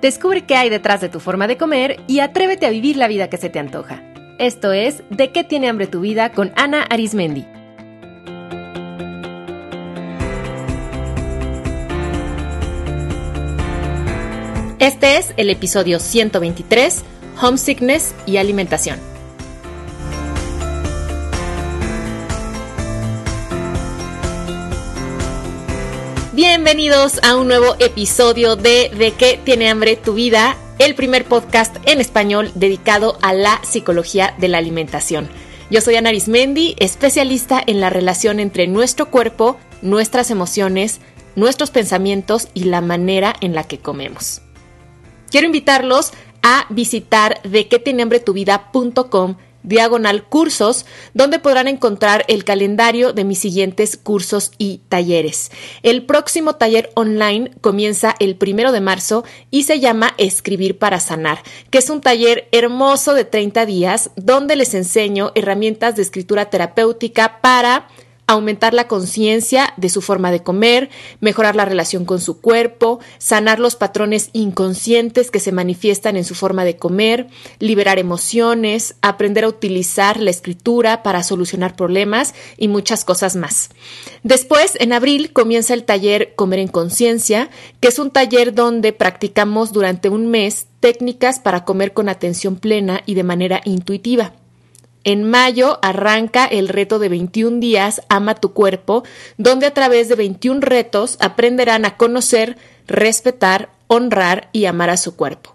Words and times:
Descubre 0.00 0.44
qué 0.44 0.56
hay 0.56 0.68
detrás 0.68 1.00
de 1.00 1.08
tu 1.08 1.20
forma 1.20 1.46
de 1.48 1.56
comer 1.56 2.00
y 2.06 2.20
atrévete 2.20 2.66
a 2.66 2.70
vivir 2.70 2.96
la 2.96 3.08
vida 3.08 3.30
que 3.30 3.38
se 3.38 3.48
te 3.48 3.58
antoja. 3.58 4.02
Esto 4.38 4.72
es 4.72 5.02
De 5.08 5.32
qué 5.32 5.44
tiene 5.44 5.68
hambre 5.68 5.86
tu 5.86 6.00
vida 6.00 6.30
con 6.30 6.52
Ana 6.56 6.82
Arismendi. 6.82 7.46
Este 14.78 15.16
es 15.16 15.32
el 15.38 15.48
episodio 15.48 15.98
123, 15.98 17.02
Homesickness 17.40 18.14
y 18.26 18.36
Alimentación. 18.36 19.15
Bienvenidos 26.36 27.18
a 27.22 27.34
un 27.34 27.48
nuevo 27.48 27.76
episodio 27.78 28.56
de 28.56 28.90
De 28.90 29.12
qué 29.12 29.40
tiene 29.42 29.70
hambre 29.70 29.96
tu 29.96 30.12
vida, 30.12 30.54
el 30.78 30.94
primer 30.94 31.24
podcast 31.24 31.74
en 31.86 31.98
español 31.98 32.52
dedicado 32.54 33.16
a 33.22 33.32
la 33.32 33.58
psicología 33.64 34.34
de 34.36 34.48
la 34.48 34.58
alimentación. 34.58 35.30
Yo 35.70 35.80
soy 35.80 35.96
Ana 35.96 36.10
Arismendi, 36.10 36.76
especialista 36.78 37.62
en 37.66 37.80
la 37.80 37.88
relación 37.88 38.38
entre 38.38 38.66
nuestro 38.66 39.10
cuerpo, 39.10 39.56
nuestras 39.80 40.30
emociones, 40.30 41.00
nuestros 41.36 41.70
pensamientos 41.70 42.48
y 42.52 42.64
la 42.64 42.82
manera 42.82 43.34
en 43.40 43.54
la 43.54 43.64
que 43.64 43.78
comemos. 43.78 44.42
Quiero 45.30 45.46
invitarlos 45.46 46.12
a 46.42 46.66
visitar 46.68 47.40
de 47.44 47.66
diagonal 49.66 50.24
cursos, 50.24 50.86
donde 51.12 51.38
podrán 51.38 51.68
encontrar 51.68 52.24
el 52.28 52.44
calendario 52.44 53.12
de 53.12 53.24
mis 53.24 53.38
siguientes 53.38 53.98
cursos 53.98 54.52
y 54.56 54.80
talleres. 54.88 55.50
El 55.82 56.06
próximo 56.06 56.54
taller 56.54 56.90
online 56.94 57.50
comienza 57.60 58.14
el 58.18 58.36
primero 58.36 58.72
de 58.72 58.80
marzo 58.80 59.24
y 59.50 59.64
se 59.64 59.80
llama 59.80 60.14
Escribir 60.16 60.78
para 60.78 61.00
Sanar, 61.00 61.42
que 61.70 61.78
es 61.78 61.90
un 61.90 62.00
taller 62.00 62.48
hermoso 62.52 63.12
de 63.12 63.24
30 63.24 63.66
días 63.66 64.10
donde 64.16 64.56
les 64.56 64.72
enseño 64.72 65.32
herramientas 65.34 65.96
de 65.96 66.02
escritura 66.02 66.48
terapéutica 66.48 67.40
para 67.42 67.88
aumentar 68.26 68.74
la 68.74 68.88
conciencia 68.88 69.72
de 69.76 69.88
su 69.88 70.02
forma 70.02 70.30
de 70.30 70.42
comer, 70.42 70.90
mejorar 71.20 71.54
la 71.54 71.64
relación 71.64 72.04
con 72.04 72.20
su 72.20 72.40
cuerpo, 72.40 72.98
sanar 73.18 73.60
los 73.60 73.76
patrones 73.76 74.30
inconscientes 74.32 75.30
que 75.30 75.38
se 75.38 75.52
manifiestan 75.52 76.16
en 76.16 76.24
su 76.24 76.34
forma 76.34 76.64
de 76.64 76.76
comer, 76.76 77.28
liberar 77.60 77.98
emociones, 77.98 78.96
aprender 79.00 79.44
a 79.44 79.48
utilizar 79.48 80.20
la 80.20 80.30
escritura 80.30 81.02
para 81.02 81.22
solucionar 81.22 81.76
problemas 81.76 82.34
y 82.56 82.68
muchas 82.68 83.04
cosas 83.04 83.36
más. 83.36 83.70
Después, 84.22 84.72
en 84.80 84.92
abril, 84.92 85.32
comienza 85.32 85.74
el 85.74 85.84
taller 85.84 86.34
Comer 86.34 86.58
en 86.58 86.68
Conciencia, 86.68 87.48
que 87.80 87.88
es 87.88 87.98
un 87.98 88.10
taller 88.10 88.54
donde 88.54 88.92
practicamos 88.92 89.72
durante 89.72 90.08
un 90.08 90.26
mes 90.26 90.66
técnicas 90.80 91.38
para 91.38 91.64
comer 91.64 91.92
con 91.92 92.08
atención 92.08 92.56
plena 92.56 93.02
y 93.06 93.14
de 93.14 93.22
manera 93.22 93.60
intuitiva. 93.64 94.32
En 95.06 95.22
mayo 95.22 95.78
arranca 95.82 96.46
el 96.46 96.66
reto 96.66 96.98
de 96.98 97.08
21 97.08 97.60
días 97.60 98.02
Ama 98.08 98.34
tu 98.34 98.52
cuerpo, 98.52 99.04
donde 99.38 99.66
a 99.66 99.72
través 99.72 100.08
de 100.08 100.16
21 100.16 100.60
retos 100.60 101.16
aprenderán 101.20 101.84
a 101.84 101.96
conocer, 101.96 102.56
respetar, 102.88 103.68
honrar 103.86 104.48
y 104.50 104.64
amar 104.64 104.90
a 104.90 104.96
su 104.96 105.14
cuerpo. 105.14 105.54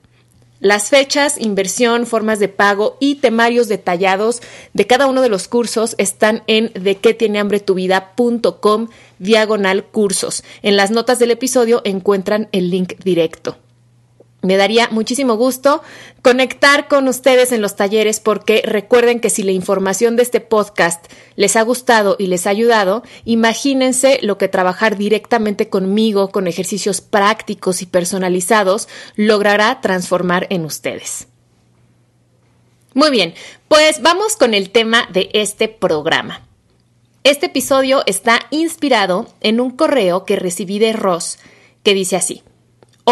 Las 0.62 0.88
fechas, 0.88 1.36
inversión, 1.38 2.08
formas 2.08 2.40
de 2.40 2.48
pago 2.48 2.96
y 3.02 3.16
temarios 3.16 3.68
detallados 3.68 4.42
de 4.74 4.88
cada 4.88 5.08
uno 5.08 5.22
de 5.22 5.28
los 5.28 5.50
cursos 5.50 5.96
están 5.98 6.44
en 6.48 6.72
de 6.74 6.96
qué 6.96 7.14
tiene 7.14 7.40
hambre 7.40 7.60
tu 7.60 7.74
vida.com 7.74 8.88
diagonal 9.20 9.84
cursos. 9.84 10.46
En 10.62 10.78
las 10.78 10.92
notas 10.92 11.20
del 11.20 11.32
episodio 11.32 11.82
encuentran 11.84 12.48
el 12.54 12.70
link 12.70 12.94
directo. 13.04 13.58
Me 14.42 14.58
daría 14.58 14.88
muchísimo 14.90 15.36
gusto 15.36 15.84
conectar 16.24 16.88
con 16.88 17.08
ustedes 17.08 17.52
en 17.52 17.62
los 17.62 17.76
talleres 17.76 18.20
porque 18.20 18.64
recuerden 18.66 19.20
que 19.20 19.30
si 19.30 19.44
la 19.44 19.52
información 19.52 20.16
de 20.16 20.24
este 20.24 20.42
podcast 20.42 21.06
les 21.36 21.56
ha 21.56 21.62
gustado 21.62 22.16
y 22.18 22.26
les 22.26 22.48
ha 22.48 22.50
ayudado, 22.50 23.04
imagínense 23.24 24.18
lo 24.24 24.40
que 24.40 24.48
trabajar 24.48 24.98
directamente 24.98 25.70
conmigo 25.70 26.30
con 26.32 26.48
ejercicios 26.48 27.02
prácticos 27.02 27.84
y 27.84 27.86
personalizados 27.86 28.88
logrará 29.16 29.80
transformar 29.80 30.48
en 30.50 30.66
ustedes. 30.66 31.28
Muy 32.96 33.12
bien, 33.12 33.36
pues 33.68 34.02
vamos 34.02 34.36
con 34.36 34.56
el 34.56 34.72
tema 34.72 35.08
de 35.14 35.30
este 35.34 35.68
programa. 35.68 36.48
Este 37.24 37.46
episodio 37.46 38.02
está 38.08 38.40
inspirado 38.50 39.28
en 39.40 39.62
un 39.62 39.70
correo 39.70 40.26
que 40.26 40.36
recibí 40.36 40.80
de 40.80 40.94
Ross 40.94 41.38
que 41.84 41.94
dice 41.94 42.16
así. 42.16 42.44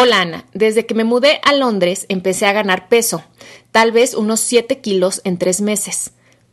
Hola 0.01 0.21
Ana, 0.21 0.45
desde 0.53 0.85
que 0.85 0.93
me 0.93 1.03
mudé 1.03 1.41
a 1.43 1.51
Londres 1.51 2.05
empecé 2.07 2.45
a 2.45 2.53
ganar 2.53 2.87
peso, 2.87 3.21
tal 3.71 3.91
vez 3.91 4.13
unos 4.13 4.39
7 4.39 4.79
kilos 4.79 5.19
en 5.25 5.37
tres 5.37 5.59
meses. 5.59 6.11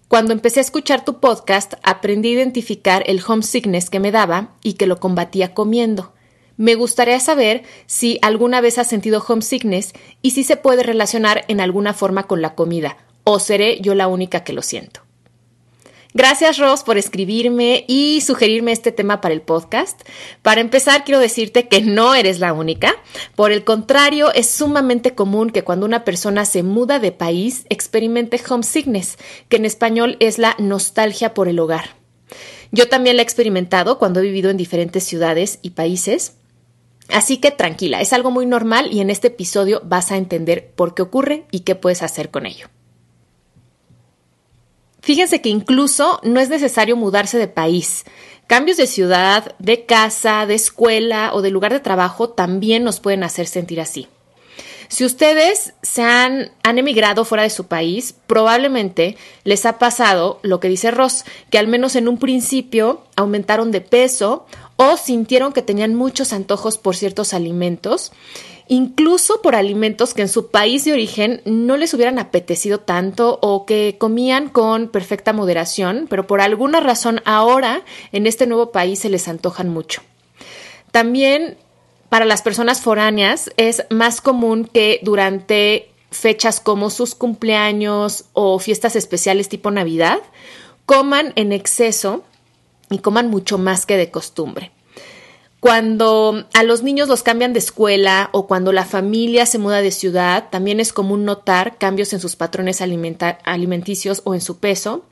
Cuando 0.08 0.32
empecé 0.32 0.58
a 0.58 0.62
escuchar 0.64 1.04
tu 1.04 1.20
podcast 1.20 1.74
aprendí 1.84 2.30
a 2.30 2.32
identificar 2.32 3.04
el 3.06 3.22
homesickness 3.24 3.88
que 3.88 4.00
me 4.00 4.10
daba 4.10 4.56
y 4.64 4.72
que 4.72 4.88
lo 4.88 4.98
combatía 4.98 5.54
comiendo. 5.54 6.12
Me 6.56 6.74
gustaría 6.74 7.20
saber 7.20 7.62
si 7.86 8.18
alguna 8.20 8.60
vez 8.60 8.78
has 8.78 8.88
sentido 8.88 9.24
homesickness 9.24 9.92
y 10.22 10.32
si 10.32 10.42
se 10.42 10.56
puede 10.56 10.82
relacionar 10.82 11.44
en 11.46 11.60
alguna 11.60 11.94
forma 11.94 12.24
con 12.24 12.42
la 12.42 12.56
comida, 12.56 12.96
o 13.22 13.38
seré 13.38 13.80
yo 13.80 13.94
la 13.94 14.08
única 14.08 14.42
que 14.42 14.54
lo 14.54 14.62
siento. 14.62 15.05
Gracias, 16.16 16.56
Ross, 16.56 16.82
por 16.82 16.96
escribirme 16.96 17.84
y 17.88 18.22
sugerirme 18.22 18.72
este 18.72 18.90
tema 18.90 19.20
para 19.20 19.34
el 19.34 19.42
podcast. 19.42 20.00
Para 20.40 20.62
empezar, 20.62 21.04
quiero 21.04 21.20
decirte 21.20 21.68
que 21.68 21.82
no 21.82 22.14
eres 22.14 22.40
la 22.40 22.54
única. 22.54 22.94
Por 23.34 23.52
el 23.52 23.64
contrario, 23.64 24.32
es 24.32 24.48
sumamente 24.48 25.14
común 25.14 25.50
que 25.50 25.62
cuando 25.62 25.84
una 25.84 26.04
persona 26.04 26.46
se 26.46 26.62
muda 26.62 27.00
de 27.00 27.12
país 27.12 27.66
experimente 27.68 28.40
homesickness, 28.48 29.18
que 29.50 29.58
en 29.58 29.66
español 29.66 30.16
es 30.18 30.38
la 30.38 30.56
nostalgia 30.58 31.34
por 31.34 31.48
el 31.48 31.58
hogar. 31.58 31.96
Yo 32.72 32.88
también 32.88 33.16
la 33.16 33.22
he 33.22 33.24
experimentado 33.24 33.98
cuando 33.98 34.20
he 34.20 34.22
vivido 34.22 34.48
en 34.48 34.56
diferentes 34.56 35.04
ciudades 35.04 35.58
y 35.60 35.72
países. 35.72 36.32
Así 37.10 37.36
que 37.36 37.50
tranquila, 37.50 38.00
es 38.00 38.14
algo 38.14 38.30
muy 38.30 38.46
normal 38.46 38.88
y 38.90 39.00
en 39.00 39.10
este 39.10 39.28
episodio 39.28 39.82
vas 39.84 40.10
a 40.12 40.16
entender 40.16 40.72
por 40.76 40.94
qué 40.94 41.02
ocurre 41.02 41.44
y 41.50 41.60
qué 41.60 41.74
puedes 41.74 42.02
hacer 42.02 42.30
con 42.30 42.46
ello. 42.46 42.68
Fíjense 45.06 45.40
que 45.40 45.50
incluso 45.50 46.18
no 46.24 46.40
es 46.40 46.48
necesario 46.48 46.96
mudarse 46.96 47.38
de 47.38 47.46
país. 47.46 48.04
Cambios 48.48 48.76
de 48.76 48.88
ciudad, 48.88 49.54
de 49.60 49.86
casa, 49.86 50.46
de 50.46 50.56
escuela 50.56 51.30
o 51.32 51.42
de 51.42 51.50
lugar 51.50 51.72
de 51.72 51.78
trabajo 51.78 52.30
también 52.30 52.82
nos 52.82 52.98
pueden 52.98 53.22
hacer 53.22 53.46
sentir 53.46 53.80
así. 53.80 54.08
Si 54.88 55.04
ustedes 55.04 55.74
se 55.80 56.02
han, 56.02 56.50
han, 56.64 56.78
emigrado 56.78 57.24
fuera 57.24 57.44
de 57.44 57.50
su 57.50 57.68
país, 57.68 58.16
probablemente 58.26 59.16
les 59.44 59.64
ha 59.64 59.78
pasado 59.78 60.40
lo 60.42 60.58
que 60.58 60.68
dice 60.68 60.90
Ross, 60.90 61.24
que 61.50 61.58
al 61.58 61.68
menos 61.68 61.94
en 61.94 62.08
un 62.08 62.18
principio 62.18 63.04
aumentaron 63.14 63.70
de 63.70 63.82
peso 63.82 64.46
o 64.74 64.96
sintieron 64.96 65.52
que 65.52 65.62
tenían 65.62 65.94
muchos 65.94 66.32
antojos 66.32 66.78
por 66.78 66.96
ciertos 66.96 67.32
alimentos 67.32 68.10
incluso 68.68 69.42
por 69.42 69.54
alimentos 69.54 70.14
que 70.14 70.22
en 70.22 70.28
su 70.28 70.50
país 70.50 70.84
de 70.84 70.92
origen 70.92 71.40
no 71.44 71.76
les 71.76 71.94
hubieran 71.94 72.18
apetecido 72.18 72.80
tanto 72.80 73.38
o 73.42 73.66
que 73.66 73.96
comían 73.98 74.48
con 74.48 74.88
perfecta 74.88 75.32
moderación, 75.32 76.06
pero 76.08 76.26
por 76.26 76.40
alguna 76.40 76.80
razón 76.80 77.20
ahora 77.24 77.82
en 78.12 78.26
este 78.26 78.46
nuevo 78.46 78.72
país 78.72 79.00
se 79.00 79.08
les 79.08 79.28
antojan 79.28 79.68
mucho. 79.68 80.02
También 80.90 81.56
para 82.08 82.24
las 82.24 82.42
personas 82.42 82.80
foráneas 82.80 83.50
es 83.56 83.84
más 83.90 84.20
común 84.20 84.68
que 84.72 85.00
durante 85.02 85.90
fechas 86.10 86.60
como 86.60 86.90
sus 86.90 87.14
cumpleaños 87.14 88.24
o 88.32 88.58
fiestas 88.58 88.96
especiales 88.96 89.48
tipo 89.48 89.70
Navidad, 89.70 90.18
coman 90.86 91.32
en 91.36 91.52
exceso 91.52 92.22
y 92.90 92.98
coman 92.98 93.28
mucho 93.28 93.58
más 93.58 93.86
que 93.86 93.96
de 93.96 94.10
costumbre. 94.10 94.70
Cuando 95.66 96.46
a 96.54 96.62
los 96.62 96.84
niños 96.84 97.08
los 97.08 97.24
cambian 97.24 97.52
de 97.52 97.58
escuela 97.58 98.30
o 98.30 98.46
cuando 98.46 98.72
la 98.72 98.84
familia 98.84 99.46
se 99.46 99.58
muda 99.58 99.82
de 99.82 99.90
ciudad, 99.90 100.44
también 100.48 100.78
es 100.78 100.92
común 100.92 101.24
notar 101.24 101.76
cambios 101.76 102.12
en 102.12 102.20
sus 102.20 102.36
patrones 102.36 102.80
alimenticios 102.80 104.22
o 104.22 104.34
en 104.34 104.40
su 104.40 104.58
peso. 104.58 105.04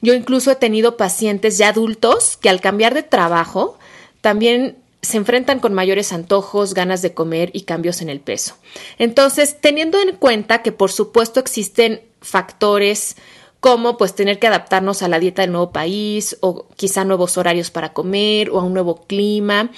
Yo 0.00 0.14
incluso 0.14 0.52
he 0.52 0.54
tenido 0.54 0.96
pacientes 0.96 1.58
ya 1.58 1.70
adultos 1.70 2.36
que 2.36 2.48
al 2.48 2.60
cambiar 2.60 2.94
de 2.94 3.02
trabajo 3.02 3.76
también 4.20 4.76
se 5.02 5.16
enfrentan 5.16 5.58
con 5.58 5.74
mayores 5.74 6.12
antojos, 6.12 6.74
ganas 6.74 7.02
de 7.02 7.12
comer 7.12 7.50
y 7.52 7.62
cambios 7.62 8.00
en 8.00 8.08
el 8.08 8.20
peso. 8.20 8.54
Entonces, 9.00 9.60
teniendo 9.60 10.00
en 10.00 10.14
cuenta 10.14 10.62
que 10.62 10.70
por 10.70 10.92
supuesto 10.92 11.40
existen 11.40 12.02
factores 12.20 13.16
como 13.60 13.96
pues 13.96 14.14
tener 14.14 14.38
que 14.38 14.46
adaptarnos 14.46 15.02
a 15.02 15.08
la 15.08 15.18
dieta 15.18 15.42
del 15.42 15.52
nuevo 15.52 15.72
país 15.72 16.36
o 16.40 16.66
quizá 16.76 17.04
nuevos 17.04 17.36
horarios 17.36 17.70
para 17.70 17.92
comer 17.92 18.50
o 18.50 18.60
a 18.60 18.64
un 18.64 18.74
nuevo 18.74 19.06
clima. 19.06 19.70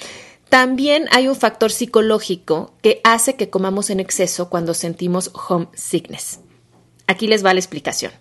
También 0.49 1.06
hay 1.12 1.29
un 1.29 1.37
factor 1.37 1.71
psicológico 1.71 2.75
que 2.82 3.00
hace 3.05 3.37
que 3.37 3.50
comamos 3.50 3.88
en 3.88 4.00
exceso 4.00 4.50
cuando 4.50 4.75
sentimos 4.75 5.31
homesickness. 5.49 6.41
Aquí 7.06 7.27
les 7.27 7.44
va 7.44 7.55
la 7.55 7.61
explicación. 7.61 8.12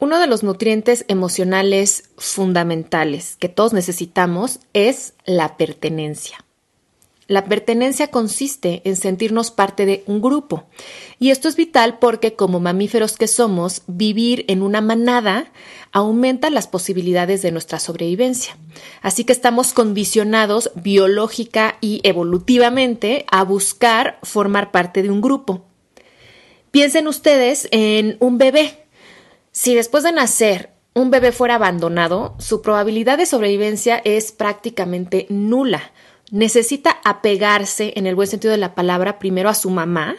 Uno 0.00 0.18
de 0.18 0.28
los 0.28 0.42
nutrientes 0.42 1.04
emocionales 1.08 2.10
fundamentales 2.16 3.36
que 3.36 3.48
todos 3.48 3.72
necesitamos 3.72 4.60
es 4.72 5.14
la 5.26 5.56
pertenencia. 5.56 6.44
La 7.28 7.44
pertenencia 7.44 8.08
consiste 8.08 8.80
en 8.86 8.96
sentirnos 8.96 9.50
parte 9.50 9.84
de 9.84 10.02
un 10.06 10.22
grupo. 10.22 10.64
Y 11.18 11.30
esto 11.30 11.46
es 11.46 11.56
vital 11.56 11.98
porque 11.98 12.34
como 12.34 12.58
mamíferos 12.58 13.18
que 13.18 13.28
somos, 13.28 13.82
vivir 13.86 14.46
en 14.48 14.62
una 14.62 14.80
manada 14.80 15.52
aumenta 15.92 16.48
las 16.48 16.68
posibilidades 16.68 17.42
de 17.42 17.52
nuestra 17.52 17.80
sobrevivencia. 17.80 18.56
Así 19.02 19.24
que 19.24 19.34
estamos 19.34 19.74
condicionados 19.74 20.70
biológica 20.74 21.76
y 21.82 22.00
evolutivamente 22.02 23.26
a 23.30 23.44
buscar 23.44 24.18
formar 24.22 24.70
parte 24.70 25.02
de 25.02 25.10
un 25.10 25.20
grupo. 25.20 25.66
Piensen 26.70 27.06
ustedes 27.06 27.68
en 27.72 28.16
un 28.20 28.38
bebé. 28.38 28.86
Si 29.52 29.74
después 29.74 30.02
de 30.02 30.12
nacer 30.12 30.70
un 30.94 31.10
bebé 31.10 31.32
fuera 31.32 31.56
abandonado, 31.56 32.36
su 32.38 32.62
probabilidad 32.62 33.18
de 33.18 33.26
sobrevivencia 33.26 34.00
es 34.02 34.32
prácticamente 34.32 35.26
nula 35.28 35.92
necesita 36.30 36.98
apegarse, 37.04 37.92
en 37.96 38.06
el 38.06 38.14
buen 38.14 38.28
sentido 38.28 38.52
de 38.52 38.58
la 38.58 38.74
palabra, 38.74 39.18
primero 39.18 39.48
a 39.48 39.54
su 39.54 39.70
mamá 39.70 40.16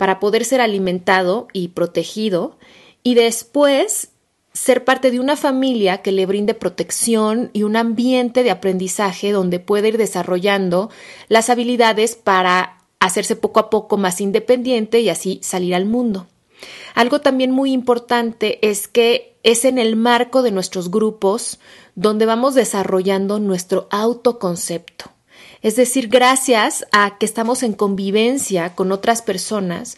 para 0.00 0.18
poder 0.18 0.46
ser 0.46 0.62
alimentado 0.62 1.48
y 1.52 1.68
protegido 1.68 2.56
y 3.02 3.16
después 3.16 4.12
ser 4.54 4.82
parte 4.82 5.10
de 5.10 5.20
una 5.20 5.36
familia 5.36 6.00
que 6.00 6.10
le 6.10 6.24
brinde 6.24 6.54
protección 6.54 7.50
y 7.52 7.64
un 7.64 7.76
ambiente 7.76 8.42
de 8.42 8.50
aprendizaje 8.50 9.30
donde 9.30 9.60
puede 9.60 9.88
ir 9.88 9.98
desarrollando 9.98 10.88
las 11.28 11.50
habilidades 11.50 12.16
para 12.16 12.78
hacerse 12.98 13.36
poco 13.36 13.60
a 13.60 13.68
poco 13.68 13.98
más 13.98 14.22
independiente 14.22 15.00
y 15.00 15.10
así 15.10 15.38
salir 15.42 15.74
al 15.74 15.84
mundo. 15.84 16.28
Algo 16.94 17.20
también 17.20 17.50
muy 17.50 17.70
importante 17.70 18.58
es 18.66 18.88
que 18.88 19.36
es 19.42 19.66
en 19.66 19.76
el 19.76 19.96
marco 19.96 20.40
de 20.42 20.50
nuestros 20.50 20.90
grupos 20.90 21.60
donde 21.94 22.24
vamos 22.24 22.54
desarrollando 22.54 23.38
nuestro 23.38 23.86
autoconcepto. 23.90 25.10
Es 25.62 25.76
decir, 25.76 26.08
gracias 26.08 26.86
a 26.92 27.18
que 27.18 27.26
estamos 27.26 27.62
en 27.62 27.74
convivencia 27.74 28.74
con 28.74 28.92
otras 28.92 29.22
personas, 29.22 29.96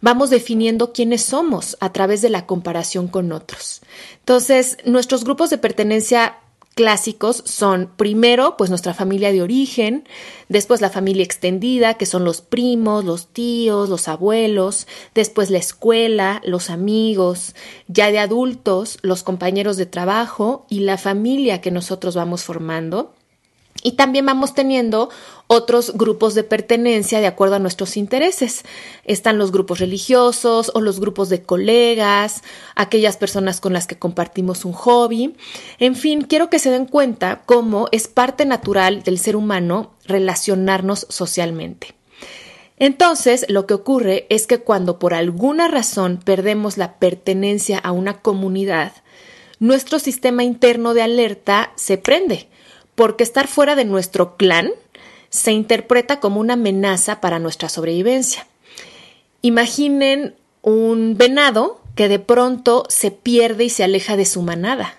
vamos 0.00 0.30
definiendo 0.30 0.92
quiénes 0.92 1.22
somos 1.22 1.76
a 1.80 1.92
través 1.92 2.20
de 2.20 2.30
la 2.30 2.46
comparación 2.46 3.08
con 3.08 3.32
otros. 3.32 3.80
Entonces, 4.20 4.76
nuestros 4.84 5.24
grupos 5.24 5.50
de 5.50 5.58
pertenencia 5.58 6.36
clásicos 6.74 7.42
son 7.46 7.90
primero 7.96 8.56
pues 8.56 8.68
nuestra 8.68 8.94
familia 8.94 9.32
de 9.32 9.42
origen, 9.42 10.06
después 10.48 10.80
la 10.80 10.90
familia 10.90 11.24
extendida, 11.24 11.94
que 11.94 12.06
son 12.06 12.24
los 12.24 12.40
primos, 12.40 13.04
los 13.04 13.28
tíos, 13.28 13.88
los 13.88 14.08
abuelos, 14.08 14.86
después 15.14 15.50
la 15.50 15.58
escuela, 15.58 16.42
los 16.44 16.70
amigos, 16.70 17.54
ya 17.86 18.10
de 18.10 18.18
adultos, 18.18 18.98
los 19.02 19.22
compañeros 19.22 19.76
de 19.76 19.86
trabajo 19.86 20.66
y 20.68 20.80
la 20.80 20.98
familia 20.98 21.60
que 21.60 21.70
nosotros 21.70 22.16
vamos 22.16 22.42
formando. 22.42 23.14
Y 23.86 23.92
también 23.92 24.24
vamos 24.24 24.54
teniendo 24.54 25.10
otros 25.46 25.92
grupos 25.92 26.34
de 26.34 26.42
pertenencia 26.42 27.20
de 27.20 27.26
acuerdo 27.26 27.56
a 27.56 27.58
nuestros 27.58 27.98
intereses. 27.98 28.64
Están 29.04 29.36
los 29.36 29.52
grupos 29.52 29.78
religiosos 29.78 30.72
o 30.74 30.80
los 30.80 31.00
grupos 31.00 31.28
de 31.28 31.42
colegas, 31.42 32.42
aquellas 32.76 33.18
personas 33.18 33.60
con 33.60 33.74
las 33.74 33.86
que 33.86 33.98
compartimos 33.98 34.64
un 34.64 34.72
hobby. 34.72 35.36
En 35.78 35.96
fin, 35.96 36.22
quiero 36.22 36.48
que 36.48 36.58
se 36.58 36.70
den 36.70 36.86
cuenta 36.86 37.42
cómo 37.44 37.88
es 37.92 38.08
parte 38.08 38.46
natural 38.46 39.02
del 39.02 39.18
ser 39.18 39.36
humano 39.36 39.92
relacionarnos 40.06 41.06
socialmente. 41.10 41.94
Entonces, 42.78 43.44
lo 43.50 43.66
que 43.66 43.74
ocurre 43.74 44.26
es 44.30 44.46
que 44.46 44.60
cuando 44.60 44.98
por 44.98 45.12
alguna 45.12 45.68
razón 45.68 46.20
perdemos 46.24 46.78
la 46.78 46.94
pertenencia 46.94 47.78
a 47.78 47.92
una 47.92 48.22
comunidad, 48.22 48.92
nuestro 49.58 49.98
sistema 49.98 50.42
interno 50.42 50.94
de 50.94 51.02
alerta 51.02 51.72
se 51.76 51.98
prende 51.98 52.48
porque 52.94 53.24
estar 53.24 53.48
fuera 53.48 53.74
de 53.76 53.84
nuestro 53.84 54.36
clan 54.36 54.70
se 55.30 55.52
interpreta 55.52 56.20
como 56.20 56.40
una 56.40 56.54
amenaza 56.54 57.20
para 57.20 57.38
nuestra 57.38 57.68
sobrevivencia. 57.68 58.46
Imaginen 59.42 60.34
un 60.62 61.16
venado 61.16 61.80
que 61.94 62.08
de 62.08 62.18
pronto 62.18 62.84
se 62.88 63.10
pierde 63.10 63.64
y 63.64 63.70
se 63.70 63.84
aleja 63.84 64.16
de 64.16 64.24
su 64.24 64.42
manada, 64.42 64.96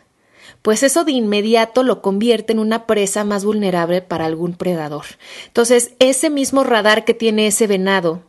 pues 0.61 0.83
eso 0.83 1.03
de 1.03 1.11
inmediato 1.11 1.83
lo 1.83 2.01
convierte 2.01 2.53
en 2.53 2.59
una 2.59 2.85
presa 2.87 3.23
más 3.23 3.45
vulnerable 3.45 4.01
para 4.01 4.25
algún 4.25 4.53
predador. 4.53 5.05
Entonces, 5.47 5.91
ese 5.99 6.29
mismo 6.29 6.63
radar 6.63 7.05
que 7.05 7.13
tiene 7.13 7.47
ese 7.47 7.67
venado 7.67 8.23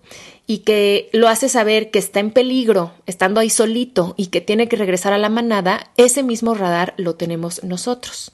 y 0.46 0.58
que 0.58 1.08
lo 1.12 1.28
hace 1.28 1.48
saber 1.48 1.90
que 1.90 1.98
está 1.98 2.20
en 2.20 2.30
peligro, 2.30 2.92
estando 3.06 3.40
ahí 3.40 3.50
solito 3.50 4.14
y 4.16 4.26
que 4.26 4.40
tiene 4.40 4.68
que 4.68 4.76
regresar 4.76 5.12
a 5.12 5.18
la 5.18 5.28
manada, 5.28 5.90
ese 5.96 6.22
mismo 6.22 6.54
radar 6.54 6.94
lo 6.98 7.14
tenemos 7.14 7.64
nosotros. 7.64 8.32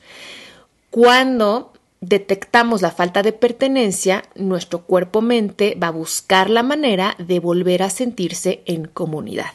Cuando 0.93 1.73
detectamos 2.03 2.83
la 2.83 2.91
falta 2.91 3.23
de 3.23 3.33
pertenencia, 3.33 4.25
nuestro 4.35 4.83
cuerpo-mente 4.83 5.75
va 5.83 5.87
a 5.87 5.91
buscar 5.91 6.51
la 6.51 6.63
manera 6.63 7.17
de 7.17 7.41
volver 7.41 7.83
a 7.83 7.89
sentirse 7.89 8.63
en 8.67 8.85
comunidad. 8.89 9.53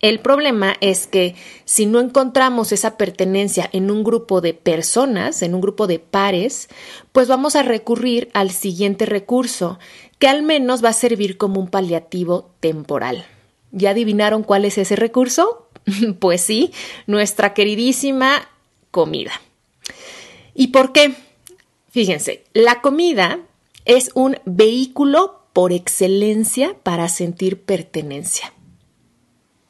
El 0.00 0.20
problema 0.20 0.76
es 0.80 1.06
que 1.06 1.34
si 1.66 1.84
no 1.84 2.00
encontramos 2.00 2.72
esa 2.72 2.96
pertenencia 2.96 3.68
en 3.74 3.90
un 3.90 4.02
grupo 4.02 4.40
de 4.40 4.54
personas, 4.54 5.42
en 5.42 5.54
un 5.54 5.60
grupo 5.60 5.86
de 5.86 5.98
pares, 5.98 6.70
pues 7.12 7.28
vamos 7.28 7.54
a 7.54 7.62
recurrir 7.62 8.30
al 8.32 8.50
siguiente 8.52 9.04
recurso, 9.04 9.78
que 10.18 10.26
al 10.26 10.42
menos 10.42 10.82
va 10.82 10.88
a 10.88 10.94
servir 10.94 11.36
como 11.36 11.60
un 11.60 11.68
paliativo 11.68 12.50
temporal. 12.60 13.26
¿Ya 13.72 13.90
adivinaron 13.90 14.42
cuál 14.42 14.64
es 14.64 14.78
ese 14.78 14.96
recurso? 14.96 15.68
pues 16.18 16.40
sí, 16.40 16.72
nuestra 17.06 17.52
queridísima 17.52 18.48
comida. 18.90 19.32
¿Y 20.54 20.68
por 20.68 20.92
qué? 20.92 21.14
Fíjense, 21.90 22.44
la 22.52 22.80
comida 22.80 23.40
es 23.84 24.10
un 24.14 24.38
vehículo 24.44 25.40
por 25.52 25.72
excelencia 25.72 26.76
para 26.82 27.08
sentir 27.08 27.62
pertenencia. 27.62 28.52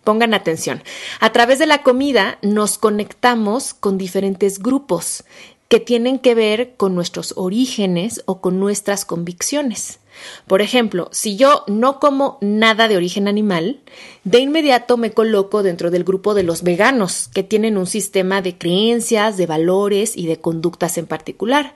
Pongan 0.05 0.35
atención, 0.35 0.83
a 1.21 1.33
través 1.33 1.59
de 1.59 1.67
la 1.67 1.83
comida 1.83 2.39
nos 2.43 2.79
conectamos 2.79 3.75
con 3.75 3.99
diferentes 3.99 4.59
grupos 4.59 5.25
que 5.69 5.79
tienen 5.79 6.19
que 6.19 6.35
ver 6.35 6.75
con 6.77 6.95
nuestros 6.95 7.35
orígenes 7.37 8.23
o 8.27 8.41
con 8.41 8.59
nuestras 8.59 9.05
convicciones. 9.05 10.01
Por 10.47 10.63
ejemplo, 10.63 11.09
si 11.13 11.37
yo 11.37 11.65
no 11.67 12.01
como 12.01 12.39
nada 12.41 12.89
de 12.89 12.97
origen 12.97 13.29
animal, 13.29 13.81
de 14.25 14.41
inmediato 14.41 14.97
me 14.97 15.13
coloco 15.13 15.63
dentro 15.63 15.91
del 15.91 16.05
grupo 16.05 16.35
de 16.35 16.43
los 16.43 16.63
veganos, 16.63 17.29
que 17.33 17.43
tienen 17.43 17.77
un 17.77 17.87
sistema 17.87 18.43
de 18.43 18.59
creencias, 18.59 19.37
de 19.37 19.47
valores 19.47 20.17
y 20.17 20.27
de 20.27 20.41
conductas 20.41 20.99
en 20.99 21.07
particular 21.07 21.75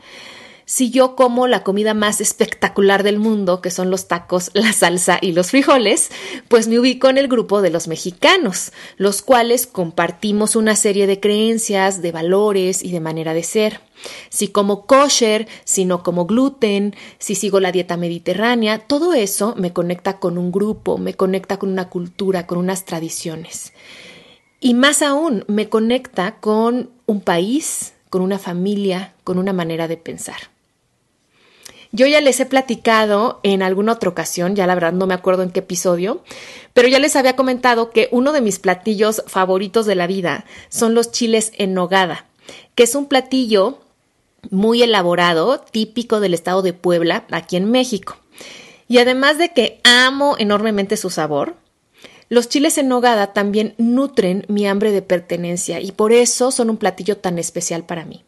si 0.67 0.91
yo 0.91 1.15
como 1.17 1.47
la 1.47 1.63
comida 1.63 1.95
más 1.95 2.21
espectacular 2.21 3.03
del 3.03 3.19
mundo, 3.19 3.61
que 3.61 3.71
son 3.71 3.91
los 3.91 4.09
tacos, 4.09 4.51
la 4.55 4.73
salsa 4.73 5.19
y 5.21 5.33
los 5.33 5.51
frijoles, 5.51 6.11
pues 6.49 6.69
me 6.69 6.79
ubico 6.79 7.09
en 7.09 7.19
el 7.19 7.29
grupo 7.29 7.63
de 7.63 7.71
los 7.71 7.89
mexicanos, 7.89 8.73
los 8.97 9.23
cuales 9.23 9.67
compartimos 9.67 10.57
una 10.57 10.77
serie 10.77 11.07
de 11.07 11.21
creencias, 11.21 12.03
de 12.03 12.13
valores 12.13 12.83
y 12.83 12.93
de 12.93 13.01
manera 13.01 13.35
de 13.35 13.43
ser. 13.43 13.81
Si 14.29 14.49
como 14.49 14.87
kosher, 14.87 15.47
si 15.65 15.85
no 15.85 16.03
como 16.03 16.27
gluten, 16.27 16.95
si 17.19 17.35
sigo 17.35 17.61
la 17.61 17.73
dieta 17.73 17.97
mediterránea, 17.97 18.79
todo 18.79 19.15
eso 19.15 19.55
me 19.57 19.73
conecta 19.73 20.19
con 20.19 20.39
un 20.39 20.51
grupo, 20.51 20.99
me 20.99 21.15
conecta 21.15 21.59
con 21.59 21.71
una 21.71 21.89
cultura, 21.89 22.47
con 22.47 22.59
unas 22.59 22.85
tradiciones. 22.85 23.73
Y 24.61 24.75
más 24.75 25.03
aún, 25.03 25.45
me 25.47 25.69
conecta 25.69 26.37
con 26.41 26.91
un 27.07 27.21
país, 27.21 27.93
con 28.09 28.23
una 28.23 28.39
familia, 28.39 29.15
con 29.25 29.39
una 29.39 29.53
manera 29.53 29.89
de 29.89 29.97
pensar. 29.97 30.54
Yo 31.95 32.09
ya 32.09 32.21
les 32.21 32.41
he 32.41 32.47
platicado 32.47 33.39
en 33.45 33.63
alguna 33.63 33.93
otra 33.93 34.11
ocasión, 34.11 34.57
ya 34.57 34.67
la 34.67 34.75
verdad 34.75 34.93
no 34.93 35.07
me 35.07 35.15
acuerdo 35.15 35.45
en 35.45 35.51
qué 35.51 35.61
episodio, 35.61 36.25
pero 36.73 36.89
ya 36.89 36.99
les 36.99 37.15
había 37.15 37.37
comentado 37.37 37.91
que 37.91 38.09
uno 38.11 38.33
de 38.33 38.41
mis 38.41 38.59
platillos 38.59 39.23
favoritos 39.29 39.87
de 39.87 39.95
la 39.95 40.09
vida 40.09 40.45
son 40.69 40.95
los 40.95 41.13
chiles 41.13 41.53
en 41.57 41.73
nogada, 41.73 42.27
que 42.75 42.83
es 42.83 42.97
un 42.97 43.07
platillo 43.07 43.79
muy 44.51 44.83
elaborado, 44.83 45.61
típico 45.61 46.19
del 46.19 46.35
estado 46.35 46.63
de 46.63 46.73
Puebla, 46.73 47.27
aquí 47.31 47.55
en 47.55 47.71
México. 47.71 48.17
Y 48.89 48.99
además 48.99 49.39
de 49.39 49.53
que 49.53 49.81
amo 49.85 50.35
enormemente 50.37 50.97
su 50.97 51.11
sabor, 51.11 51.55
los 52.29 52.49
chiles 52.49 52.77
en 52.77 52.89
nogada 52.89 53.33
también 53.33 53.77
nutren 53.79 54.47
mi 54.49 54.67
hambre 54.67 54.91
de 54.91 55.03
pertenencia 55.03 55.79
y 55.79 55.93
por 55.93 56.13
eso 56.13 56.51
son 56.51 56.71
un 56.71 56.77
platillo 56.77 57.19
tan 57.19 57.39
especial 57.39 57.85
para 57.85 58.05
mí. 58.05 58.25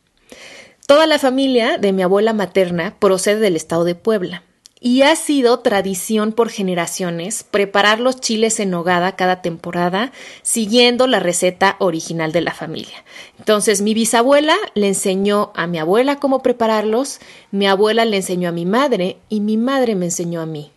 Toda 0.87 1.09
la 1.09 1.19
familia 1.19 1.79
de 1.79 1.93
mi 1.93 2.03
abuela 2.03 2.33
materna 2.33 2.95
procede 3.01 3.41
del 3.41 3.57
estado 3.57 3.83
de 3.83 3.97
Puebla 3.97 4.45
y 4.79 5.03
ha 5.03 5.17
sido 5.17 5.59
tradición 5.59 6.31
por 6.31 6.49
generaciones 6.49 7.43
preparar 7.43 7.99
los 7.99 8.21
chiles 8.21 8.61
en 8.61 8.71
nogada 8.71 9.17
cada 9.17 9.43
temporada 9.43 10.13
siguiendo 10.43 11.09
la 11.09 11.19
receta 11.19 11.75
original 11.81 12.31
de 12.31 12.41
la 12.41 12.55
familia. 12.55 13.05
Entonces 13.37 13.83
mi 13.83 13.95
bisabuela 13.95 14.55
le 14.75 14.87
enseñó 14.87 15.51
a 15.57 15.67
mi 15.67 15.81
abuela 15.81 16.21
cómo 16.21 16.41
prepararlos, 16.41 17.19
mi 17.51 17.67
abuela 17.67 18.05
le 18.05 18.19
enseñó 18.19 18.51
a 18.51 18.53
mi 18.53 18.65
madre 18.65 19.17
y 19.29 19.41
mi 19.41 19.57
madre 19.57 19.97
me 19.97 20.05
enseñó 20.05 20.41
a 20.41 20.47
mí. 20.47 20.71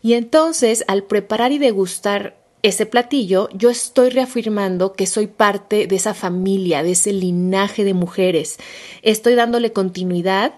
Y 0.00 0.14
entonces 0.14 0.82
al 0.88 1.02
preparar 1.02 1.52
y 1.52 1.58
degustar 1.58 2.38
ese 2.66 2.86
platillo, 2.86 3.48
yo 3.52 3.70
estoy 3.70 4.10
reafirmando 4.10 4.92
que 4.92 5.06
soy 5.06 5.26
parte 5.26 5.86
de 5.86 5.96
esa 5.96 6.14
familia, 6.14 6.82
de 6.82 6.92
ese 6.92 7.12
linaje 7.12 7.84
de 7.84 7.94
mujeres. 7.94 8.58
Estoy 9.02 9.34
dándole 9.34 9.72
continuidad 9.72 10.54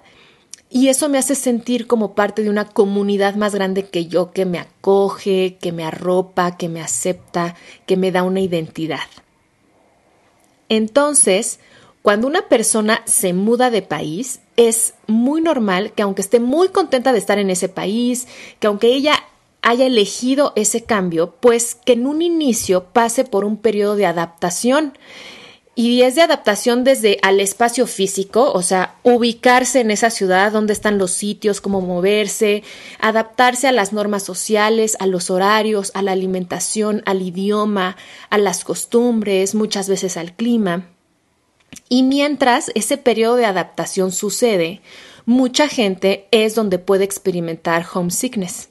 y 0.71 0.88
eso 0.88 1.09
me 1.09 1.19
hace 1.19 1.35
sentir 1.35 1.87
como 1.87 2.15
parte 2.15 2.43
de 2.43 2.50
una 2.50 2.67
comunidad 2.67 3.35
más 3.35 3.55
grande 3.55 3.85
que 3.85 4.07
yo, 4.07 4.33
que 4.33 4.47
me 4.47 4.59
acoge, 4.59 5.59
que 5.61 5.73
me 5.73 5.85
arropa, 5.85 6.57
que 6.57 6.69
me 6.69 6.81
acepta, 6.81 7.55
que 7.87 7.97
me 7.97 8.11
da 8.11 8.23
una 8.23 8.41
identidad. 8.41 9.09
Entonces, 10.69 11.61
cuando 12.03 12.27
una 12.27 12.49
persona 12.49 13.03
se 13.05 13.33
muda 13.33 13.71
de 13.71 13.83
país, 13.83 14.41
es 14.57 14.95
muy 15.07 15.41
normal 15.41 15.93
que 15.93 16.03
aunque 16.03 16.23
esté 16.23 16.41
muy 16.41 16.69
contenta 16.69 17.12
de 17.12 17.19
estar 17.19 17.38
en 17.38 17.50
ese 17.50 17.69
país, 17.69 18.29
que 18.61 18.67
aunque 18.67 18.95
ella 18.95 19.15
haya 19.62 19.87
elegido 19.87 20.53
ese 20.57 20.85
cambio, 20.85 21.35
pues 21.41 21.75
que 21.75 21.95
en 21.95 22.07
un 22.07 22.23
inicio 22.23 22.85
pase 22.93 23.25
por 23.25 23.45
un 23.45 23.57
periodo 23.57 23.97
de 23.97 24.07
adaptación 24.07 24.95
y 25.79 26.03
es 26.03 26.17
de 26.17 26.23
adaptación 26.23 26.83
desde 26.83 27.19
al 27.23 27.38
espacio 27.38 27.87
físico, 27.87 28.50
o 28.53 28.62
sea, 28.62 28.97
ubicarse 29.05 29.79
en 29.79 29.93
esa 29.93 30.11
ciudad, 30.11 30.50
dónde 30.50 30.73
están 30.73 30.99
los 30.99 31.12
sitios, 31.12 31.61
cómo 31.61 31.81
moverse, 31.81 32.65
adaptarse 32.99 33.69
a 33.69 33.73
las 33.73 33.93
normas 33.93 34.25
sociales, 34.25 34.97
a 34.99 35.07
los 35.07 35.31
horarios, 35.31 35.93
a 35.95 36.03
la 36.03 36.11
alimentación, 36.11 37.05
al 37.07 37.23
idioma, 37.23 37.97
a 38.29 38.38
las 38.38 38.65
costumbres, 38.65 39.55
muchas 39.55 39.88
veces 39.88 40.17
al 40.17 40.35
clima. 40.35 40.88
Y 41.88 42.03
mientras 42.03 42.73
ese 42.75 42.97
periodo 42.97 43.37
de 43.37 43.47
adaptación 43.47 44.11
sucede, 44.11 44.81
mucha 45.27 45.69
gente 45.69 46.27
es 46.33 46.57
donde 46.57 46.81
puede 46.81 47.05
experimentar 47.05 47.87
homesickness. 47.95 48.69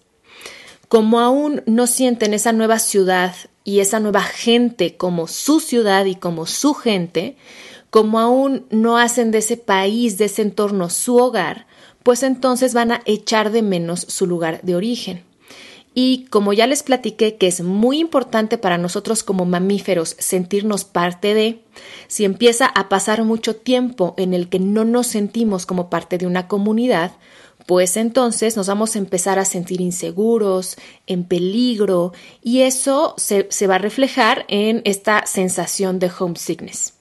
Como 0.88 1.20
aún 1.20 1.64
no 1.66 1.88
sienten 1.88 2.34
esa 2.34 2.54
nueva 2.54 2.80
ciudad 2.80 3.36
y 3.64 3.80
esa 3.80 4.00
nueva 4.00 4.22
gente 4.22 4.96
como 4.96 5.28
su 5.28 5.60
ciudad 5.60 6.06
y 6.06 6.16
como 6.16 6.46
su 6.46 6.74
gente, 6.74 7.36
como 7.90 8.20
aún 8.20 8.66
no 8.70 8.98
hacen 8.98 9.32
de 9.32 9.40
ese 9.40 9.58
país, 9.58 10.18
de 10.18 10.26
ese 10.26 10.42
entorno 10.42 10.90
su 10.90 11.18
hogar, 11.18 11.68
pues 12.04 12.24
entonces 12.24 12.74
van 12.74 12.92
a 12.92 13.02
echar 13.06 13.52
de 13.52 13.62
menos 13.62 14.02
su 14.02 14.28
lugar 14.28 14.62
de 14.64 14.76
origen. 14.76 15.24
Y 15.94 16.26
como 16.30 16.54
ya 16.54 16.68
les 16.68 16.84
platiqué 16.84 17.38
que 17.38 17.48
es 17.48 17.62
muy 17.62 17.98
importante 17.98 18.60
para 18.60 18.78
nosotros 18.78 19.24
como 19.24 19.46
mamíferos 19.46 20.16
sentirnos 20.20 20.86
parte 20.86 21.34
de, 21.34 21.64
si 22.08 22.24
empieza 22.24 22.68
a 22.68 22.88
pasar 22.88 23.24
mucho 23.24 23.56
tiempo 23.56 24.14
en 24.18 24.36
el 24.36 24.48
que 24.48 24.60
no 24.60 24.86
nos 24.86 25.08
sentimos 25.08 25.66
como 25.66 25.90
parte 25.90 26.20
de 26.20 26.28
una 26.28 26.48
comunidad, 26.48 27.14
pues 27.68 27.98
entonces 27.98 28.56
nos 28.56 28.68
vamos 28.68 28.96
a 28.96 29.00
empezar 29.00 29.40
a 29.40 29.46
sentir 29.46 29.82
inseguros, 29.82 30.78
en 31.06 31.26
peligro, 31.26 32.14
y 32.42 32.62
eso 32.62 33.14
se, 33.18 33.46
va 33.68 33.76
a 33.76 33.78
reflejar 33.80 34.46
en 34.48 34.82
esta 34.86 35.26
sensación 35.26 36.00
de 36.00 36.10
homesickness. 36.18 36.94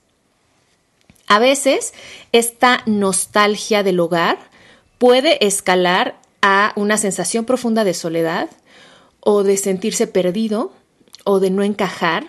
A 1.28 1.38
veces 1.38 1.94
esta 2.32 2.82
nostalgia 2.86 3.84
del 3.84 4.00
hogar 4.00 4.38
puede 4.98 5.46
escalar 5.46 6.20
a 6.42 6.72
una 6.74 6.98
sensación 6.98 7.44
profunda 7.44 7.84
de 7.84 7.94
soledad 7.94 8.50
o 9.20 9.44
de 9.44 9.56
sentirse 9.56 10.08
perdido 10.08 10.72
o 11.24 11.38
de 11.38 11.50
no 11.50 11.62
encajar 11.62 12.26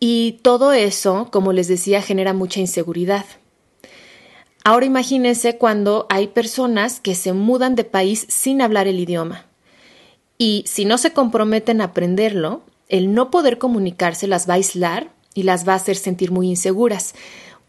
y 0.00 0.40
todo 0.42 0.72
eso, 0.72 1.28
como 1.30 1.52
les 1.52 1.68
decía, 1.68 2.02
genera 2.02 2.32
mucha 2.32 2.58
inseguridad. 2.58 3.26
Ahora 4.62 4.86
imagínense 4.86 5.56
cuando 5.56 6.06
hay 6.10 6.28
personas 6.28 7.00
que 7.00 7.14
se 7.14 7.32
mudan 7.32 7.74
de 7.76 7.84
país 7.84 8.26
sin 8.28 8.60
hablar 8.60 8.86
el 8.86 8.98
idioma. 8.98 9.46
Y 10.36 10.64
si 10.66 10.84
no 10.84 10.98
se 10.98 11.12
comprometen 11.12 11.80
a 11.80 11.84
aprenderlo, 11.84 12.62
el 12.88 13.14
no 13.14 13.30
poder 13.30 13.58
comunicarse 13.58 14.26
las 14.26 14.48
va 14.48 14.54
a 14.54 14.56
aislar 14.56 15.12
y 15.34 15.44
las 15.44 15.66
va 15.66 15.74
a 15.74 15.76
hacer 15.76 15.96
sentir 15.96 16.30
muy 16.30 16.48
inseguras. 16.48 17.14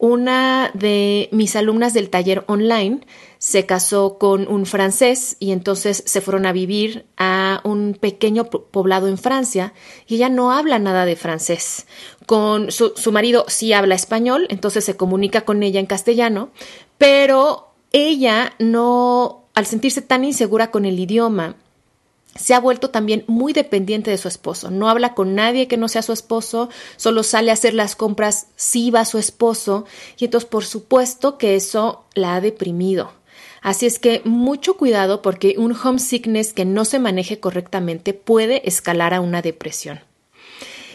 Una 0.02 0.72
de 0.74 1.28
mis 1.30 1.54
alumnas 1.54 1.94
del 1.94 2.10
taller 2.10 2.42
online 2.48 3.06
se 3.38 3.66
casó 3.66 4.18
con 4.18 4.48
un 4.48 4.66
francés 4.66 5.36
y 5.38 5.52
entonces 5.52 6.02
se 6.04 6.20
fueron 6.20 6.44
a 6.44 6.52
vivir 6.52 7.06
a 7.16 7.60
un 7.62 7.94
pequeño 7.94 8.46
poblado 8.46 9.06
en 9.06 9.16
Francia 9.16 9.74
y 10.08 10.16
ella 10.16 10.28
no 10.28 10.50
habla 10.50 10.80
nada 10.80 11.04
de 11.04 11.14
francés. 11.14 11.86
Con 12.26 12.72
su, 12.72 12.94
su 12.96 13.12
marido 13.12 13.44
sí 13.46 13.72
habla 13.72 13.94
español, 13.94 14.48
entonces 14.50 14.84
se 14.84 14.96
comunica 14.96 15.42
con 15.42 15.62
ella 15.62 15.78
en 15.78 15.86
castellano, 15.86 16.50
pero 16.98 17.68
ella 17.92 18.54
no, 18.58 19.44
al 19.54 19.66
sentirse 19.66 20.02
tan 20.02 20.24
insegura 20.24 20.72
con 20.72 20.84
el 20.84 20.98
idioma, 20.98 21.54
se 22.34 22.54
ha 22.54 22.60
vuelto 22.60 22.90
también 22.90 23.24
muy 23.26 23.52
dependiente 23.52 24.10
de 24.10 24.18
su 24.18 24.28
esposo. 24.28 24.70
No 24.70 24.88
habla 24.88 25.14
con 25.14 25.34
nadie 25.34 25.68
que 25.68 25.76
no 25.76 25.88
sea 25.88 26.02
su 26.02 26.12
esposo, 26.12 26.70
solo 26.96 27.22
sale 27.22 27.50
a 27.50 27.54
hacer 27.54 27.74
las 27.74 27.96
compras 27.96 28.46
si 28.56 28.90
va 28.90 29.04
su 29.04 29.18
esposo, 29.18 29.84
y 30.16 30.24
entonces 30.24 30.48
por 30.48 30.64
supuesto 30.64 31.38
que 31.38 31.56
eso 31.56 32.04
la 32.14 32.36
ha 32.36 32.40
deprimido. 32.40 33.12
Así 33.60 33.86
es 33.86 33.98
que 33.98 34.22
mucho 34.24 34.76
cuidado 34.76 35.22
porque 35.22 35.54
un 35.56 35.72
homesickness 35.72 36.52
que 36.52 36.64
no 36.64 36.84
se 36.84 36.98
maneje 36.98 37.38
correctamente 37.38 38.12
puede 38.12 38.68
escalar 38.68 39.14
a 39.14 39.20
una 39.20 39.40
depresión. 39.40 40.00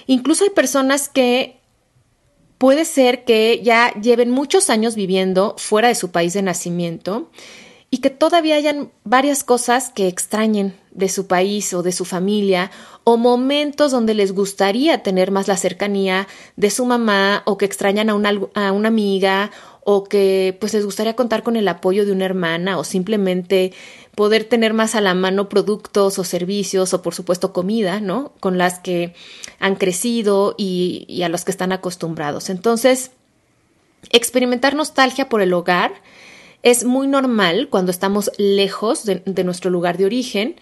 Incluso 0.05 0.43
hay 0.43 0.49
personas 0.49 1.07
que 1.07 1.59
puede 2.57 2.83
ser 2.83 3.23
que 3.23 3.61
ya 3.63 3.93
lleven 4.01 4.31
muchos 4.31 4.69
años 4.69 4.95
viviendo 4.95 5.55
fuera 5.57 5.87
de 5.87 5.95
su 5.95 6.11
país 6.11 6.33
de 6.33 6.41
nacimiento 6.41 7.29
y 7.97 7.99
que 7.99 8.11
todavía 8.11 8.57
hayan 8.57 8.91
varias 9.05 9.43
cosas 9.43 9.89
que 9.89 10.07
extrañen 10.07 10.75
de 10.91 11.09
su 11.09 11.25
país 11.25 11.73
o 11.73 11.81
de 11.81 11.91
su 11.91 12.05
familia 12.05 12.69
o 13.03 13.17
momentos 13.17 13.91
donde 13.91 14.13
les 14.13 14.33
gustaría 14.33 15.01
tener 15.01 15.31
más 15.31 15.47
la 15.47 15.57
cercanía 15.57 16.27
de 16.57 16.69
su 16.69 16.85
mamá 16.85 17.41
o 17.47 17.57
que 17.57 17.65
extrañan 17.65 18.11
a 18.11 18.13
una, 18.13 18.39
a 18.53 18.71
una 18.71 18.89
amiga 18.89 19.49
o 19.83 20.03
que 20.03 20.55
pues 20.59 20.75
les 20.75 20.85
gustaría 20.85 21.15
contar 21.15 21.41
con 21.41 21.55
el 21.55 21.67
apoyo 21.67 22.05
de 22.05 22.11
una 22.11 22.25
hermana 22.25 22.77
o 22.77 22.83
simplemente 22.83 23.73
poder 24.13 24.43
tener 24.43 24.75
más 24.75 24.93
a 24.93 25.01
la 25.01 25.15
mano 25.15 25.49
productos 25.49 26.19
o 26.19 26.23
servicios 26.23 26.93
o 26.93 27.01
por 27.01 27.15
supuesto 27.15 27.51
comida, 27.51 27.99
¿no? 27.99 28.31
Con 28.39 28.59
las 28.59 28.77
que 28.77 29.15
han 29.59 29.73
crecido 29.73 30.53
y, 30.55 31.23
a 31.23 31.29
los 31.29 31.45
que 31.45 31.51
están 31.51 31.71
acostumbrados. 31.71 32.51
Entonces, 32.51 33.09
experimentar 34.11 34.75
nostalgia 34.75 35.29
por 35.29 35.41
el 35.41 35.51
hogar 35.51 35.93
es 36.67 36.83
muy 36.83 37.07
normal 37.07 37.69
cuando 37.69 37.91
estamos 37.91 38.29
lejos 38.37 39.05
de, 39.05 39.43
nuestro 39.45 39.71
lugar 39.71 39.97
de 39.97 40.03
origen 40.03 40.57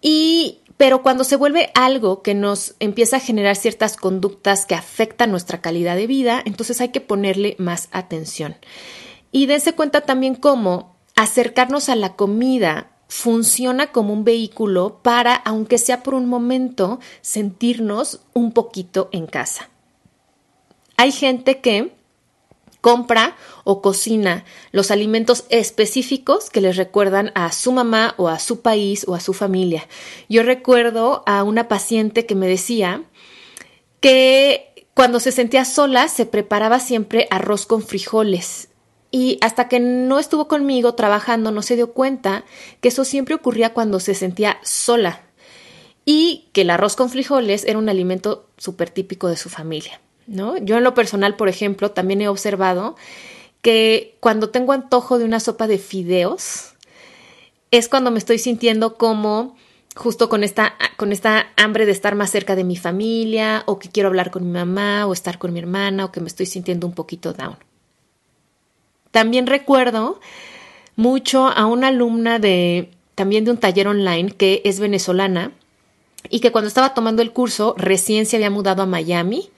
y 0.00 0.60
pero 0.78 1.02
cuando 1.02 1.22
se 1.22 1.36
vuelve 1.36 1.70
algo 1.74 2.22
que 2.22 2.34
nos 2.34 2.76
empieza 2.80 3.18
a 3.18 3.20
generar 3.20 3.56
ciertas 3.56 3.98
conductas 3.98 4.64
que 4.64 4.74
afectan 4.74 5.30
nuestra 5.30 5.60
calidad 5.60 5.96
de 5.96 6.06
vida, 6.06 6.42
entonces 6.46 6.80
hay 6.80 6.90
que 6.90 7.02
ponerle 7.02 7.56
más 7.58 7.88
atención. 7.92 8.56
Y 9.32 9.44
dense 9.44 9.74
cuenta 9.74 10.02
también 10.02 10.34
cómo 10.34 10.96
acercarnos 11.14 11.90
a 11.90 11.96
la 11.96 12.14
comida 12.14 12.90
funciona 13.08 13.92
como 13.92 14.14
un 14.14 14.24
vehículo 14.24 15.00
para, 15.02 15.34
aunque 15.34 15.76
sea 15.76 16.02
por 16.02 16.14
un 16.14 16.26
momento, 16.26 17.00
sentirnos 17.20 18.20
un 18.32 18.52
poquito 18.52 19.10
en 19.12 19.26
casa. 19.26 19.68
Hay 20.96 21.12
gente 21.12 21.60
que 21.60 21.96
compra 22.86 23.34
o 23.64 23.82
cocina 23.82 24.44
los 24.70 24.92
alimentos 24.92 25.44
específicos 25.48 26.50
que 26.50 26.60
les 26.60 26.76
recuerdan 26.76 27.32
a 27.34 27.50
su 27.50 27.72
mamá 27.72 28.14
o 28.16 28.28
a 28.28 28.38
su 28.38 28.60
país 28.60 29.04
o 29.08 29.16
a 29.16 29.18
su 29.18 29.32
familia. 29.32 29.88
Yo 30.28 30.44
recuerdo 30.44 31.24
a 31.26 31.42
una 31.42 31.66
paciente 31.66 32.26
que 32.26 32.36
me 32.36 32.46
decía 32.46 33.02
que 33.98 34.86
cuando 34.94 35.18
se 35.18 35.32
sentía 35.32 35.64
sola 35.64 36.06
se 36.06 36.26
preparaba 36.26 36.78
siempre 36.78 37.26
arroz 37.32 37.66
con 37.66 37.82
frijoles. 37.82 38.68
Y 39.10 39.38
hasta 39.40 39.66
que 39.66 39.80
no 39.80 40.20
estuvo 40.20 40.46
conmigo 40.46 40.94
trabajando 40.94 41.50
no 41.50 41.62
se 41.62 41.74
dio 41.74 41.92
cuenta 41.92 42.44
que 42.80 42.90
eso 42.90 43.04
siempre 43.04 43.34
ocurría 43.34 43.74
cuando 43.74 43.98
se 43.98 44.14
sentía 44.14 44.58
sola 44.62 45.22
y 46.04 46.50
que 46.52 46.60
el 46.60 46.70
arroz 46.70 46.94
con 46.94 47.10
frijoles 47.10 47.64
era 47.64 47.80
un 47.80 47.88
alimento 47.88 48.48
súper 48.58 48.90
típico 48.90 49.26
de 49.26 49.36
su 49.36 49.48
familia. 49.48 50.00
Yo 50.26 50.76
en 50.76 50.84
lo 50.84 50.94
personal, 50.94 51.36
por 51.36 51.48
ejemplo, 51.48 51.90
también 51.90 52.20
he 52.20 52.28
observado 52.28 52.96
que 53.62 54.16
cuando 54.20 54.50
tengo 54.50 54.72
antojo 54.72 55.18
de 55.18 55.24
una 55.24 55.40
sopa 55.40 55.66
de 55.66 55.78
fideos, 55.78 56.72
es 57.70 57.88
cuando 57.88 58.10
me 58.10 58.18
estoy 58.18 58.38
sintiendo 58.38 58.96
como 58.96 59.56
justo 59.94 60.28
con 60.28 60.44
esta, 60.44 60.74
con 60.96 61.10
esta 61.10 61.48
hambre 61.56 61.86
de 61.86 61.92
estar 61.92 62.14
más 62.14 62.30
cerca 62.30 62.54
de 62.54 62.64
mi 62.64 62.76
familia, 62.76 63.62
o 63.66 63.78
que 63.78 63.88
quiero 63.88 64.08
hablar 64.08 64.30
con 64.30 64.44
mi 64.44 64.52
mamá, 64.52 65.06
o 65.06 65.12
estar 65.12 65.38
con 65.38 65.52
mi 65.52 65.58
hermana, 65.58 66.04
o 66.04 66.12
que 66.12 66.20
me 66.20 66.28
estoy 66.28 66.46
sintiendo 66.46 66.86
un 66.86 66.92
poquito 66.92 67.32
down. 67.32 67.56
También 69.10 69.46
recuerdo 69.46 70.20
mucho 70.94 71.46
a 71.46 71.66
una 71.66 71.88
alumna 71.88 72.38
de 72.38 72.90
también 73.14 73.44
de 73.44 73.50
un 73.50 73.56
taller 73.56 73.88
online 73.88 74.30
que 74.30 74.60
es 74.64 74.78
venezolana 74.78 75.52
y 76.28 76.40
que 76.40 76.52
cuando 76.52 76.68
estaba 76.68 76.92
tomando 76.92 77.22
el 77.22 77.32
curso 77.32 77.74
recién 77.78 78.26
se 78.26 78.36
había 78.36 78.50
mudado 78.50 78.82
a 78.82 78.86
Miami 78.86 79.48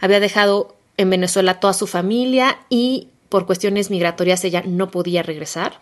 había 0.00 0.20
dejado 0.20 0.76
en 0.96 1.10
Venezuela 1.10 1.60
toda 1.60 1.72
su 1.72 1.86
familia 1.86 2.58
y 2.68 3.08
por 3.28 3.46
cuestiones 3.46 3.90
migratorias 3.90 4.44
ella 4.44 4.62
no 4.66 4.90
podía 4.90 5.22
regresar. 5.22 5.80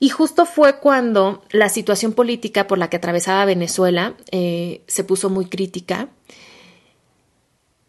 Y 0.00 0.10
justo 0.10 0.46
fue 0.46 0.78
cuando 0.78 1.42
la 1.50 1.68
situación 1.68 2.12
política 2.12 2.66
por 2.66 2.78
la 2.78 2.88
que 2.88 2.98
atravesaba 2.98 3.44
Venezuela 3.44 4.14
eh, 4.30 4.82
se 4.86 5.02
puso 5.02 5.28
muy 5.28 5.46
crítica. 5.46 6.08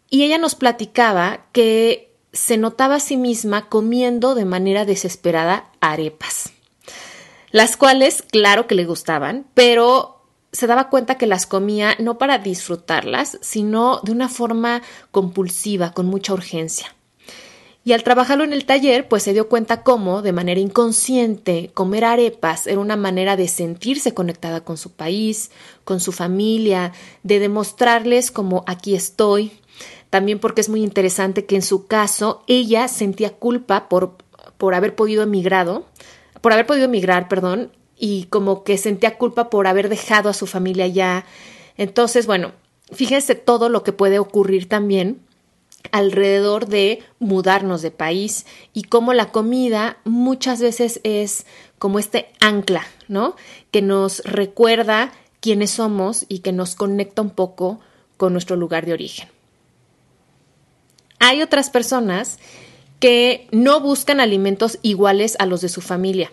Y 0.08 0.24
ella 0.24 0.38
nos 0.38 0.56
platicaba 0.56 1.46
que 1.52 2.10
se 2.32 2.56
notaba 2.56 2.96
a 2.96 3.00
sí 3.00 3.16
misma 3.16 3.68
comiendo 3.68 4.34
de 4.34 4.44
manera 4.44 4.84
desesperada 4.84 5.70
arepas. 5.80 6.52
las 7.52 7.76
cuales 7.76 8.22
claro 8.22 8.66
que 8.66 8.76
le 8.76 8.84
gustaban, 8.84 9.46
pero 9.54 10.19
se 10.52 10.66
daba 10.66 10.90
cuenta 10.90 11.16
que 11.16 11.26
las 11.26 11.46
comía 11.46 11.94
no 11.98 12.18
para 12.18 12.38
disfrutarlas, 12.38 13.38
sino 13.40 14.00
de 14.02 14.12
una 14.12 14.28
forma 14.28 14.82
compulsiva, 15.10 15.92
con 15.92 16.06
mucha 16.06 16.32
urgencia. 16.32 16.94
Y 17.82 17.92
al 17.92 18.02
trabajarlo 18.02 18.44
en 18.44 18.52
el 18.52 18.66
taller, 18.66 19.08
pues 19.08 19.22
se 19.22 19.32
dio 19.32 19.48
cuenta 19.48 19.82
cómo, 19.82 20.20
de 20.20 20.32
manera 20.32 20.60
inconsciente, 20.60 21.70
comer 21.72 22.04
arepas 22.04 22.66
era 22.66 22.78
una 22.78 22.96
manera 22.96 23.36
de 23.36 23.48
sentirse 23.48 24.12
conectada 24.12 24.62
con 24.62 24.76
su 24.76 24.92
país, 24.92 25.50
con 25.84 25.98
su 25.98 26.12
familia, 26.12 26.92
de 27.22 27.38
demostrarles 27.38 28.30
como 28.30 28.64
aquí 28.66 28.94
estoy. 28.94 29.52
También 30.10 30.40
porque 30.40 30.60
es 30.60 30.68
muy 30.68 30.82
interesante 30.82 31.46
que 31.46 31.56
en 31.56 31.62
su 31.62 31.86
caso 31.86 32.44
ella 32.48 32.86
sentía 32.86 33.30
culpa 33.30 33.88
por, 33.88 34.16
por 34.58 34.74
haber 34.74 34.94
podido 34.94 35.22
emigrado, 35.22 35.86
por 36.42 36.52
haber 36.52 36.66
podido 36.66 36.84
emigrar, 36.84 37.28
perdón, 37.28 37.72
y 38.00 38.24
como 38.24 38.64
que 38.64 38.78
sentía 38.78 39.18
culpa 39.18 39.50
por 39.50 39.66
haber 39.66 39.90
dejado 39.90 40.30
a 40.30 40.34
su 40.34 40.46
familia 40.46 40.86
allá. 40.86 41.26
Entonces, 41.76 42.26
bueno, 42.26 42.52
fíjense 42.90 43.34
todo 43.34 43.68
lo 43.68 43.84
que 43.84 43.92
puede 43.92 44.18
ocurrir 44.18 44.68
también 44.68 45.20
alrededor 45.92 46.66
de 46.66 47.02
mudarnos 47.18 47.82
de 47.82 47.90
país 47.90 48.46
y 48.72 48.84
cómo 48.84 49.12
la 49.12 49.30
comida 49.30 49.98
muchas 50.04 50.60
veces 50.60 51.00
es 51.04 51.46
como 51.78 51.98
este 51.98 52.30
ancla, 52.40 52.86
¿no? 53.06 53.36
Que 53.70 53.82
nos 53.82 54.20
recuerda 54.24 55.12
quiénes 55.40 55.70
somos 55.70 56.24
y 56.28 56.40
que 56.40 56.52
nos 56.52 56.74
conecta 56.74 57.22
un 57.22 57.30
poco 57.30 57.80
con 58.16 58.32
nuestro 58.32 58.56
lugar 58.56 58.86
de 58.86 58.94
origen. 58.94 59.28
Hay 61.18 61.42
otras 61.42 61.68
personas 61.68 62.38
que 62.98 63.46
no 63.50 63.80
buscan 63.80 64.20
alimentos 64.20 64.78
iguales 64.82 65.36
a 65.38 65.46
los 65.46 65.60
de 65.60 65.68
su 65.68 65.82
familia. 65.82 66.30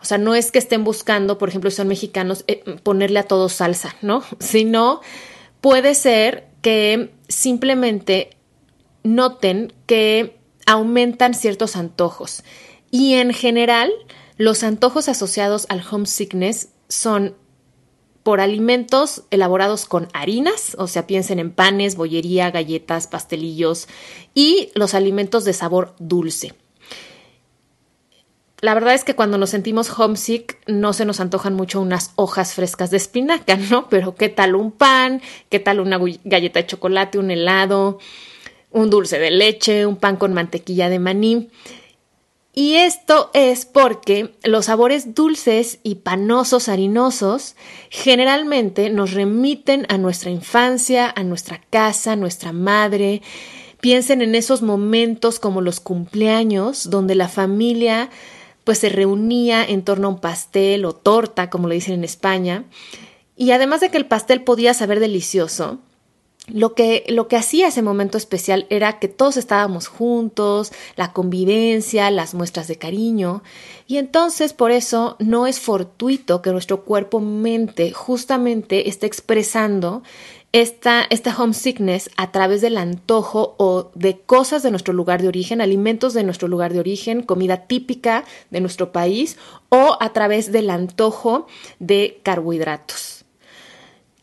O 0.00 0.04
sea, 0.04 0.18
no 0.18 0.34
es 0.34 0.52
que 0.52 0.58
estén 0.58 0.84
buscando, 0.84 1.38
por 1.38 1.48
ejemplo, 1.48 1.70
si 1.70 1.76
son 1.76 1.88
mexicanos, 1.88 2.44
eh, 2.46 2.62
ponerle 2.82 3.18
a 3.18 3.24
todo 3.24 3.48
salsa, 3.48 3.96
¿no? 4.02 4.22
Sino 4.38 5.00
puede 5.60 5.94
ser 5.94 6.46
que 6.62 7.12
simplemente 7.28 8.36
noten 9.02 9.72
que 9.86 10.38
aumentan 10.66 11.34
ciertos 11.34 11.76
antojos 11.76 12.42
y 12.90 13.14
en 13.14 13.32
general 13.32 13.90
los 14.36 14.62
antojos 14.62 15.08
asociados 15.08 15.66
al 15.68 15.82
homesickness 15.88 16.68
son 16.88 17.34
por 18.22 18.40
alimentos 18.40 19.22
elaborados 19.30 19.86
con 19.86 20.08
harinas, 20.12 20.76
o 20.78 20.86
sea, 20.86 21.06
piensen 21.06 21.38
en 21.38 21.50
panes, 21.50 21.96
bollería, 21.96 22.50
galletas, 22.50 23.06
pastelillos 23.06 23.88
y 24.34 24.70
los 24.74 24.94
alimentos 24.94 25.44
de 25.44 25.54
sabor 25.54 25.94
dulce. 25.98 26.54
La 28.60 28.74
verdad 28.74 28.94
es 28.94 29.04
que 29.04 29.14
cuando 29.14 29.38
nos 29.38 29.50
sentimos 29.50 29.98
homesick 29.98 30.58
no 30.66 30.92
se 30.92 31.04
nos 31.04 31.20
antojan 31.20 31.54
mucho 31.54 31.80
unas 31.80 32.12
hojas 32.16 32.54
frescas 32.54 32.90
de 32.90 32.96
espinaca, 32.96 33.56
¿no? 33.56 33.88
Pero 33.90 34.14
¿qué 34.14 34.28
tal 34.28 34.54
un 34.54 34.72
pan? 34.72 35.22
¿Qué 35.48 35.60
tal 35.60 35.80
una 35.80 35.98
galleta 36.24 36.60
de 36.60 36.66
chocolate, 36.66 37.18
un 37.18 37.30
helado? 37.30 37.98
un 38.70 38.90
dulce 38.90 39.18
de 39.18 39.30
leche, 39.30 39.86
un 39.86 39.96
pan 39.96 40.16
con 40.16 40.34
mantequilla 40.34 40.88
de 40.88 40.98
maní. 40.98 41.48
Y 42.54 42.74
esto 42.74 43.30
es 43.34 43.66
porque 43.66 44.34
los 44.42 44.66
sabores 44.66 45.14
dulces 45.14 45.78
y 45.84 45.96
panosos 45.96 46.68
harinosos 46.68 47.54
generalmente 47.88 48.90
nos 48.90 49.12
remiten 49.12 49.86
a 49.88 49.96
nuestra 49.96 50.30
infancia, 50.30 51.12
a 51.14 51.22
nuestra 51.22 51.60
casa, 51.70 52.12
a 52.12 52.16
nuestra 52.16 52.52
madre. 52.52 53.22
Piensen 53.80 54.22
en 54.22 54.34
esos 54.34 54.62
momentos 54.62 55.38
como 55.38 55.60
los 55.60 55.78
cumpleaños, 55.78 56.90
donde 56.90 57.14
la 57.14 57.28
familia 57.28 58.10
pues 58.68 58.80
se 58.80 58.90
reunía 58.90 59.64
en 59.64 59.82
torno 59.82 60.08
a 60.08 60.10
un 60.10 60.20
pastel 60.20 60.84
o 60.84 60.92
torta, 60.92 61.48
como 61.48 61.68
le 61.68 61.76
dicen 61.76 61.94
en 61.94 62.04
España. 62.04 62.64
Y 63.34 63.52
además 63.52 63.80
de 63.80 63.90
que 63.90 63.96
el 63.96 64.04
pastel 64.04 64.44
podía 64.44 64.74
saber 64.74 65.00
delicioso, 65.00 65.78
lo 66.48 66.74
que, 66.74 67.06
lo 67.08 67.28
que 67.28 67.36
hacía 67.36 67.68
ese 67.68 67.80
momento 67.80 68.18
especial 68.18 68.66
era 68.68 68.98
que 68.98 69.08
todos 69.08 69.38
estábamos 69.38 69.88
juntos, 69.88 70.70
la 70.96 71.14
convivencia, 71.14 72.10
las 72.10 72.34
muestras 72.34 72.68
de 72.68 72.76
cariño, 72.76 73.42
y 73.86 73.96
entonces 73.96 74.52
por 74.52 74.70
eso 74.70 75.16
no 75.18 75.46
es 75.46 75.60
fortuito 75.60 76.42
que 76.42 76.52
nuestro 76.52 76.84
cuerpo-mente 76.84 77.92
justamente 77.92 78.90
esté 78.90 79.06
expresando 79.06 80.02
esta, 80.52 81.06
homesickness 81.36 82.10
a 82.16 82.32
través 82.32 82.60
del 82.60 82.78
antojo 82.78 83.54
o 83.58 83.90
de 83.94 84.20
cosas 84.20 84.62
de 84.62 84.70
nuestro 84.70 84.94
lugar 84.94 85.22
de 85.22 85.28
origen, 85.28 85.60
alimentos 85.60 86.14
de 86.14 86.24
nuestro 86.24 86.48
lugar 86.48 86.72
de 86.72 86.80
origen, 86.80 87.22
comida 87.22 87.66
típica 87.66 88.24
de 88.50 88.60
nuestro 88.60 88.92
país, 88.92 89.36
o 89.68 89.96
a 90.00 90.12
través 90.12 90.50
del 90.52 90.70
antojo 90.70 91.46
de 91.78 92.20
carbohidratos 92.22 93.18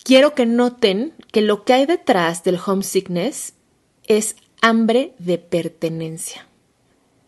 quiero 0.05 0.35
que 0.35 0.45
noten 0.45 1.13
que 1.33 1.41
lo 1.41 1.65
que 1.65 1.73
hay 1.73 1.85
detrás 1.85 2.43
del 2.43 2.59
homesickness 2.63 3.55
es 4.07 4.37
hambre 4.61 5.13
de 5.17 5.39
pertenencia. 5.39 6.47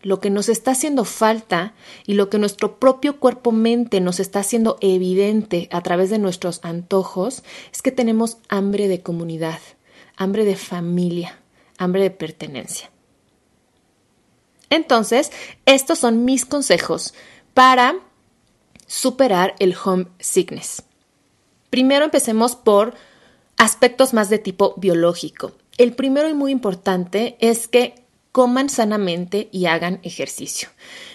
Lo 0.07 0.21
que 0.21 0.29
nos 0.29 0.47
está 0.47 0.71
haciendo 0.71 1.03
falta 1.03 1.73
y 2.05 2.13
lo 2.13 2.29
que 2.29 2.39
nuestro 2.39 2.79
propio 2.79 3.19
cuerpo-mente 3.19 3.99
nos 3.99 4.21
está 4.21 4.39
haciendo 4.39 4.77
evidente 4.79 5.67
a 5.69 5.81
través 5.81 6.09
de 6.09 6.17
nuestros 6.17 6.61
antojos 6.63 7.43
es 7.73 7.81
que 7.81 7.91
tenemos 7.91 8.37
hambre 8.47 8.87
de 8.87 9.01
comunidad, 9.01 9.59
hambre 10.15 10.45
de 10.45 10.55
familia, 10.55 11.41
hambre 11.77 12.03
de 12.03 12.11
pertenencia. 12.11 12.89
Entonces, 14.69 15.29
estos 15.65 15.99
son 15.99 16.23
mis 16.23 16.45
consejos 16.45 17.13
para 17.53 17.99
superar 18.85 19.55
el 19.59 19.75
homesickness. 19.75 20.83
Primero 21.69 22.05
empecemos 22.05 22.55
por 22.55 22.93
aspectos 23.57 24.13
más 24.13 24.29
de 24.29 24.39
tipo 24.39 24.73
biológico. 24.77 25.51
El 25.77 25.91
primero 25.91 26.29
y 26.29 26.33
muy 26.33 26.53
importante 26.53 27.35
es 27.41 27.67
que 27.67 28.06
coman 28.37 28.69
sanamente 28.69 29.49
y 29.51 29.65
hagan 29.65 29.99
ejercicio. 30.03 30.69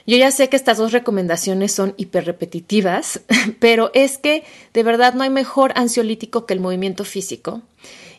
Yo 0.09 0.17
ya 0.17 0.33
sé 0.33 0.49
que 0.49 0.57
estas 0.57 0.79
dos 0.79 0.91
recomendaciones 0.91 1.71
son 1.71 1.95
hiperrepetitivas, 1.97 3.21
pero 3.61 3.93
es 3.95 4.19
que 4.19 4.43
de 4.75 4.83
verdad 4.83 5.15
no 5.15 5.23
hay 5.23 5.31
mejor 5.31 5.71
ansiolítico 5.77 6.47
que 6.47 6.55
el 6.55 6.59
movimiento 6.59 7.05
físico. 7.05 7.63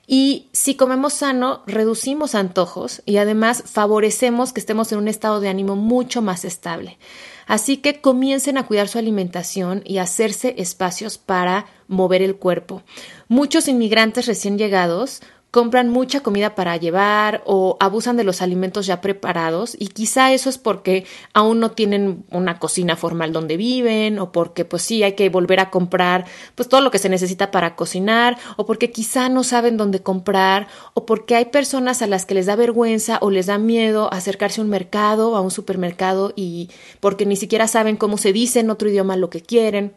Y 0.07 0.47
si 0.53 0.75
comemos 0.75 1.15
sano, 1.15 1.63
reducimos 1.67 2.33
antojos 2.33 3.01
y 3.05 3.17
además 3.17 3.65
favorecemos 3.65 4.53
que 4.53 4.61
estemos 4.61 4.89
en 4.93 4.99
un 4.99 5.09
estado 5.09 5.41
de 5.41 5.49
ánimo 5.49 5.75
mucho 5.75 6.21
más 6.21 6.45
estable. 6.45 6.97
Así 7.45 7.75
que 7.75 7.99
comiencen 7.99 8.57
a 8.57 8.65
cuidar 8.65 8.87
su 8.87 8.99
alimentación 8.99 9.81
y 9.83 9.97
hacerse 9.97 10.55
espacios 10.59 11.17
para 11.17 11.65
mover 11.89 12.21
el 12.21 12.37
cuerpo. 12.37 12.83
Muchos 13.27 13.67
inmigrantes 13.67 14.27
recién 14.27 14.57
llegados 14.57 15.21
compran 15.53 15.87
mucha 15.87 16.21
comida 16.21 16.55
para 16.55 16.77
llevar 16.77 17.43
o 17.45 17.77
abusan 17.79 18.17
de 18.17 18.23
los 18.23 18.41
alimentos 18.41 18.87
ya 18.87 19.01
preparados 19.01 19.77
y 19.77 19.89
quizá 19.89 20.33
eso 20.33 20.49
es 20.49 20.57
porque 20.57 21.05
aún 21.31 21.59
no 21.59 21.69
tienen 21.69 22.25
una 22.31 22.57
cocina 22.57 22.95
formal 22.95 23.33
donde 23.33 23.55
viven 23.55 24.17
o 24.17 24.31
porque 24.31 24.65
pues 24.65 24.81
sí 24.81 25.03
hay 25.03 25.13
que 25.13 25.29
volver 25.29 25.59
a 25.59 25.69
comprar 25.69 26.25
pues 26.55 26.67
todo 26.67 26.81
lo 26.81 26.89
que 26.89 26.97
se 26.97 27.07
necesita 27.07 27.51
para 27.51 27.75
cocinar 27.75 28.39
o 28.57 28.65
porque 28.65 28.91
quizá 28.91 29.29
no 29.29 29.43
saben 29.43 29.77
dónde 29.77 30.01
comprar 30.01 30.69
o 30.95 31.05
porque 31.05 31.35
hay 31.35 31.45
personas 31.45 32.01
a 32.01 32.07
las 32.07 32.25
que 32.25 32.33
les 32.33 32.47
da 32.47 32.55
vergüenza 32.55 33.19
o 33.21 33.29
les 33.29 33.45
da 33.45 33.59
miedo 33.59 34.11
acercarse 34.11 34.59
a 34.59 34.63
un 34.63 34.71
mercado 34.71 35.35
a 35.35 35.41
un 35.41 35.51
supermercado 35.51 36.33
y 36.35 36.71
porque 36.99 37.27
ni 37.27 37.35
siquiera 37.35 37.67
saben 37.67 37.95
cómo 37.95 38.17
se 38.17 38.33
dice 38.33 38.61
en 38.61 38.71
otro 38.71 38.89
idioma 38.89 39.17
lo 39.17 39.29
que 39.29 39.41
quieren. 39.41 39.93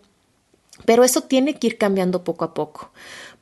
Pero 0.85 1.05
eso 1.05 1.23
tiene 1.23 1.55
que 1.55 1.69
ir 1.69 1.79
cambiando 1.79 2.23
poco 2.23 2.45
a 2.45 2.53
poco 2.53 2.91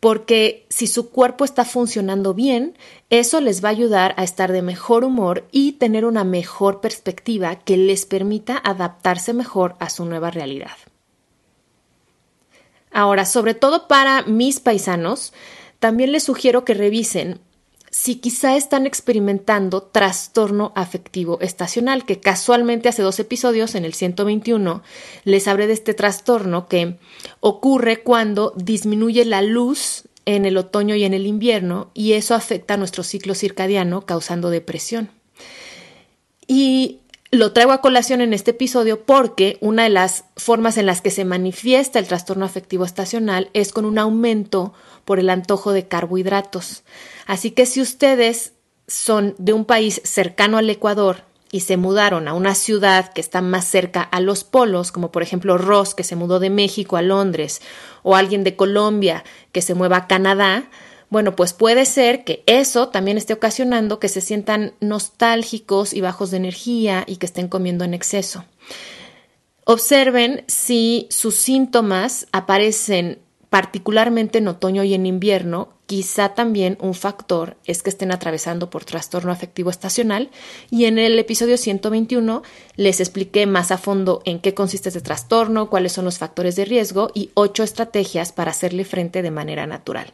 porque 0.05 0.67
si 0.69 0.87
su 0.87 1.09
cuerpo 1.09 1.47
está 1.47 1.65
funcionando 1.65 2.35
bien, 2.35 2.77
eso 3.09 3.41
les 3.41 3.65
va 3.65 3.69
a 3.69 3.73
ayudar 3.73 4.13
a 4.19 4.23
estar 4.23 4.53
de 4.53 4.61
mejor 4.61 5.03
humor 5.03 5.49
y 5.51 5.73
tener 5.73 6.05
una 6.05 6.25
mejor 6.25 6.83
perspectiva 6.83 7.57
que 7.57 7.79
les 7.79 8.05
permita 8.05 8.61
adaptarse 8.63 9.33
mejor 9.33 9.77
a 9.79 9.89
su 9.89 10.05
nueva 10.05 10.31
realidad. 10.31 10.77
Ahora, 12.93 13.25
sobre 13.25 13.55
todo 13.55 13.89
para 13.89 14.21
mis 14.25 14.61
paisanos, 14.61 15.33
también 15.79 16.13
les 16.13 16.25
sugiero 16.25 16.67
que 16.67 16.75
revisen 16.75 17.41
si 17.95 18.17
quizá 18.17 18.57
están 18.57 18.89
experimentando 18.89 19.81
trastorno 19.81 20.73
afectivo 20.75 21.39
estacional, 21.41 22.05
que 22.05 22.19
casualmente 22.19 22.89
hace 22.89 23.03
dos 23.03 23.21
episodios, 23.21 23.77
en 23.77 23.85
el 23.85 23.95
121, 23.95 24.83
les 25.23 25.47
hablé 25.47 25.69
de 25.69 25.75
este 25.75 25.95
trastorno 25.95 26.67
que 26.67 26.99
ocurre 27.39 28.03
cuando 28.03 28.53
disminuye 28.57 29.25
la 29.25 29.43
luz 29.43 30.09
en 30.25 30.45
el 30.45 30.57
otoño 30.57 30.97
y 30.97 31.05
en 31.05 31.15
el 31.15 31.25
invierno 31.25 31.93
y 31.95 32.15
eso 32.15 32.35
afecta 32.35 32.75
a 32.75 32.79
nuestro 32.79 33.05
ciclo 33.05 33.33
circadiano 33.37 34.05
causando 34.05 34.51
depresión. 34.51 35.11
Y 36.49 36.99
lo 37.35 37.53
traigo 37.53 37.73
a 37.73 37.81
colación 37.81 38.21
en 38.21 38.33
este 38.33 38.53
episodio 38.53 39.05
porque 39.05 39.59
una 39.61 39.85
de 39.85 39.91
las 39.91 40.25
formas 40.37 40.77
en 40.77 40.87
las 40.87 41.01
que 41.01 41.11
se 41.11 41.25
manifiesta 41.25 41.99
el 41.99 42.07
trastorno 42.07 42.45
afectivo 42.45 42.85
estacional 42.85 43.51
es 43.53 43.73
con 43.73 43.85
un 43.85 43.99
aumento 43.99 44.73
por 45.05 45.19
el 45.19 45.31
antojo 45.31 45.73
de 45.73 45.87
carbohidratos. 45.87 46.83
Así 47.27 47.51
que 47.51 47.67
si 47.67 47.81
ustedes 47.81 48.53
son 48.87 49.35
de 49.39 49.53
un 49.53 49.65
país 49.65 50.01
cercano 50.05 50.59
al 50.59 50.69
Ecuador 50.69 51.25
y 51.51 51.61
se 51.61 51.77
mudaron 51.77 52.27
a 52.27 52.35
una 52.35 52.55
ciudad 52.55 53.13
que 53.13 53.21
está 53.21 53.41
más 53.41 53.65
cerca 53.65 54.03
a 54.03 54.21
los 54.21 54.45
polos, 54.45 54.93
como 54.93 55.13
por 55.13 55.23
ejemplo 55.23 55.57
Ross, 55.57 55.95
que 55.95 56.03
se 56.03 56.17
mudó 56.17 56.41
de 56.41 56.51
México 56.51 56.97
a 56.97 57.03
Londres, 57.03 57.63
o 58.03 58.17
alguien 58.17 58.45
de 58.45 58.57
Colombia 58.57 59.25
que 59.53 59.63
se 59.63 59.75
mueva 59.75 59.99
a 59.99 60.07
Canadá, 60.09 60.69
bueno, 61.15 61.37
pues 61.37 61.53
puede 61.53 61.85
ser 61.85 62.25
que 62.25 62.43
eso 62.47 62.89
también 62.89 63.19
esté 63.19 63.35
ocasionando 63.35 64.01
que 64.01 64.09
se 64.09 64.21
sientan 64.21 64.75
nostálgicos 64.81 65.95
y 65.95 66.01
bajos 66.01 66.33
de 66.33 66.39
energía 66.39 67.05
y 67.07 67.19
que 67.19 67.27
estén 67.27 67.47
comiendo 67.47 67.85
en 67.85 67.95
exceso. 67.95 68.45
Observen 69.65 70.43
si 70.49 71.07
sus 71.11 71.37
síntomas 71.37 72.27
aparecen 72.33 73.21
particularmente 73.49 74.39
en 74.39 74.49
otoño 74.49 74.83
y 74.83 74.93
en 74.93 75.07
invierno, 75.07 75.69
quizá 75.87 76.31
también 76.31 76.77
un 76.81 76.95
factor 76.95 77.59
es 77.65 77.85
que 77.85 77.91
estén 77.91 78.11
atravesando 78.11 78.69
por 78.69 78.85
trastorno 78.85 79.31
afectivo 79.31 79.71
estacional 79.71 80.31
y 80.69 80.87
en 80.87 80.99
el 80.99 81.17
episodio 81.17 81.59
121 81.59 82.43
les 82.75 82.99
expliqué 82.99 83.47
más 83.47 83.71
a 83.71 83.79
fondo 83.79 84.21
en 84.25 84.41
qué 84.41 84.53
consiste 84.53 84.89
este 84.89 85.01
trastorno, 85.01 85.71
cuáles 85.71 85.93
son 85.93 86.07
los 86.07 86.19
factores 86.19 86.57
de 86.57 86.65
riesgo 86.65 87.13
y 87.15 87.31
ocho 87.35 87.63
estrategias 87.63 88.33
para 88.33 88.51
hacerle 88.51 88.85
frente 88.85 89.23
de 89.23 89.31
manera 89.31 89.69
natural. 89.69 90.13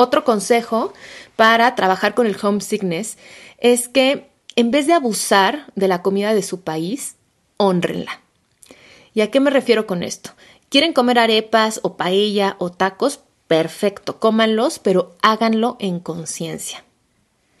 Otro 0.00 0.22
consejo 0.22 0.92
para 1.34 1.74
trabajar 1.74 2.14
con 2.14 2.28
el 2.28 2.36
homesickness 2.40 3.18
es 3.58 3.88
que 3.88 4.30
en 4.54 4.70
vez 4.70 4.86
de 4.86 4.92
abusar 4.92 5.72
de 5.74 5.88
la 5.88 6.02
comida 6.02 6.34
de 6.34 6.44
su 6.44 6.60
país, 6.60 7.16
honrenla. 7.56 8.20
¿Y 9.12 9.22
a 9.22 9.32
qué 9.32 9.40
me 9.40 9.50
refiero 9.50 9.88
con 9.88 10.04
esto? 10.04 10.30
¿Quieren 10.68 10.92
comer 10.92 11.18
arepas 11.18 11.80
o 11.82 11.96
paella 11.96 12.54
o 12.60 12.70
tacos? 12.70 13.22
Perfecto, 13.48 14.20
cómanlos, 14.20 14.78
pero 14.78 15.16
háganlo 15.20 15.76
en 15.80 15.98
conciencia. 15.98 16.84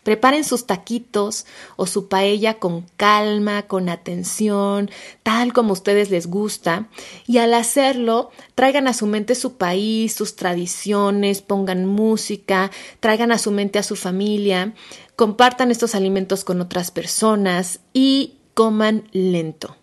Preparen 0.08 0.42
sus 0.42 0.64
taquitos 0.64 1.44
o 1.76 1.84
su 1.86 2.08
paella 2.08 2.54
con 2.54 2.86
calma, 2.96 3.64
con 3.64 3.90
atención, 3.90 4.90
tal 5.22 5.52
como 5.52 5.68
a 5.68 5.72
ustedes 5.74 6.08
les 6.08 6.28
gusta. 6.28 6.88
Y 7.26 7.36
al 7.36 7.52
hacerlo, 7.52 8.30
traigan 8.54 8.88
a 8.88 8.94
su 8.94 9.06
mente 9.06 9.34
su 9.34 9.58
país, 9.58 10.14
sus 10.14 10.34
tradiciones, 10.34 11.42
pongan 11.42 11.84
música, 11.84 12.70
traigan 13.00 13.32
a 13.32 13.38
su 13.38 13.50
mente 13.50 13.78
a 13.78 13.82
su 13.82 13.96
familia, 13.96 14.72
compartan 15.14 15.70
estos 15.70 15.94
alimentos 15.94 16.42
con 16.42 16.62
otras 16.62 16.90
personas 16.90 17.80
y 17.92 18.38
coman 18.54 19.10
lento 19.12 19.77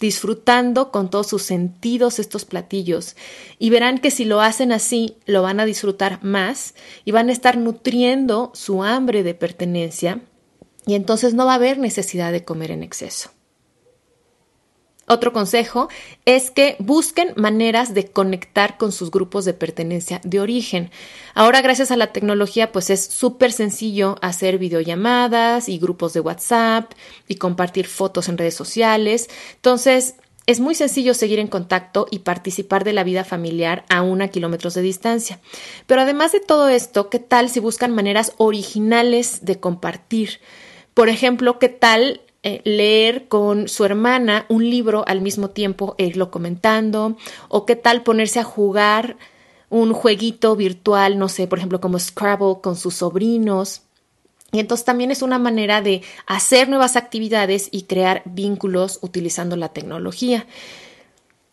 disfrutando 0.00 0.90
con 0.90 1.10
todos 1.10 1.26
sus 1.26 1.42
sentidos 1.42 2.18
estos 2.18 2.44
platillos 2.44 3.16
y 3.58 3.70
verán 3.70 3.98
que 3.98 4.10
si 4.10 4.24
lo 4.24 4.40
hacen 4.40 4.72
así 4.72 5.16
lo 5.26 5.42
van 5.42 5.60
a 5.60 5.64
disfrutar 5.64 6.22
más 6.22 6.74
y 7.04 7.12
van 7.12 7.28
a 7.28 7.32
estar 7.32 7.56
nutriendo 7.56 8.50
su 8.54 8.82
hambre 8.82 9.22
de 9.22 9.34
pertenencia 9.34 10.20
y 10.86 10.94
entonces 10.94 11.34
no 11.34 11.46
va 11.46 11.52
a 11.52 11.56
haber 11.56 11.78
necesidad 11.78 12.32
de 12.32 12.44
comer 12.44 12.70
en 12.70 12.82
exceso. 12.82 13.35
Otro 15.08 15.32
consejo 15.32 15.88
es 16.24 16.50
que 16.50 16.74
busquen 16.80 17.32
maneras 17.36 17.94
de 17.94 18.08
conectar 18.08 18.76
con 18.76 18.90
sus 18.90 19.12
grupos 19.12 19.44
de 19.44 19.54
pertenencia 19.54 20.20
de 20.24 20.40
origen. 20.40 20.90
Ahora, 21.34 21.62
gracias 21.62 21.92
a 21.92 21.96
la 21.96 22.12
tecnología, 22.12 22.72
pues 22.72 22.90
es 22.90 23.04
súper 23.04 23.52
sencillo 23.52 24.16
hacer 24.20 24.58
videollamadas 24.58 25.68
y 25.68 25.78
grupos 25.78 26.12
de 26.12 26.20
WhatsApp 26.20 26.92
y 27.28 27.36
compartir 27.36 27.86
fotos 27.86 28.28
en 28.28 28.36
redes 28.36 28.54
sociales. 28.54 29.30
Entonces, 29.54 30.16
es 30.46 30.60
muy 30.60 30.74
sencillo 30.74 31.14
seguir 31.14 31.38
en 31.40 31.48
contacto 31.48 32.06
y 32.10 32.20
participar 32.20 32.84
de 32.84 32.92
la 32.92 33.04
vida 33.04 33.24
familiar 33.24 33.84
a 33.88 34.02
una 34.02 34.28
kilómetros 34.28 34.74
de 34.74 34.82
distancia. 34.82 35.40
Pero 35.86 36.00
además 36.00 36.32
de 36.32 36.40
todo 36.40 36.68
esto, 36.68 37.10
¿qué 37.10 37.18
tal 37.18 37.48
si 37.48 37.60
buscan 37.60 37.94
maneras 37.94 38.32
originales 38.38 39.44
de 39.44 39.58
compartir? 39.58 40.40
Por 40.94 41.08
ejemplo, 41.08 41.58
¿qué 41.58 41.68
tal 41.68 42.22
eh, 42.48 42.60
leer 42.62 43.26
con 43.26 43.66
su 43.66 43.84
hermana 43.84 44.46
un 44.48 44.70
libro 44.70 45.02
al 45.08 45.20
mismo 45.20 45.50
tiempo 45.50 45.96
irlo 45.98 46.30
comentando, 46.30 47.16
o 47.48 47.66
qué 47.66 47.74
tal 47.74 48.04
ponerse 48.04 48.38
a 48.38 48.44
jugar 48.44 49.16
un 49.68 49.92
jueguito 49.92 50.54
virtual, 50.54 51.18
no 51.18 51.28
sé, 51.28 51.48
por 51.48 51.58
ejemplo, 51.58 51.80
como 51.80 51.98
Scrabble 51.98 52.58
con 52.62 52.76
sus 52.76 52.94
sobrinos. 52.94 53.82
Y 54.52 54.60
entonces 54.60 54.84
también 54.84 55.10
es 55.10 55.22
una 55.22 55.40
manera 55.40 55.82
de 55.82 56.02
hacer 56.28 56.68
nuevas 56.68 56.94
actividades 56.94 57.68
y 57.72 57.82
crear 57.82 58.22
vínculos 58.26 59.00
utilizando 59.02 59.56
la 59.56 59.70
tecnología. 59.70 60.46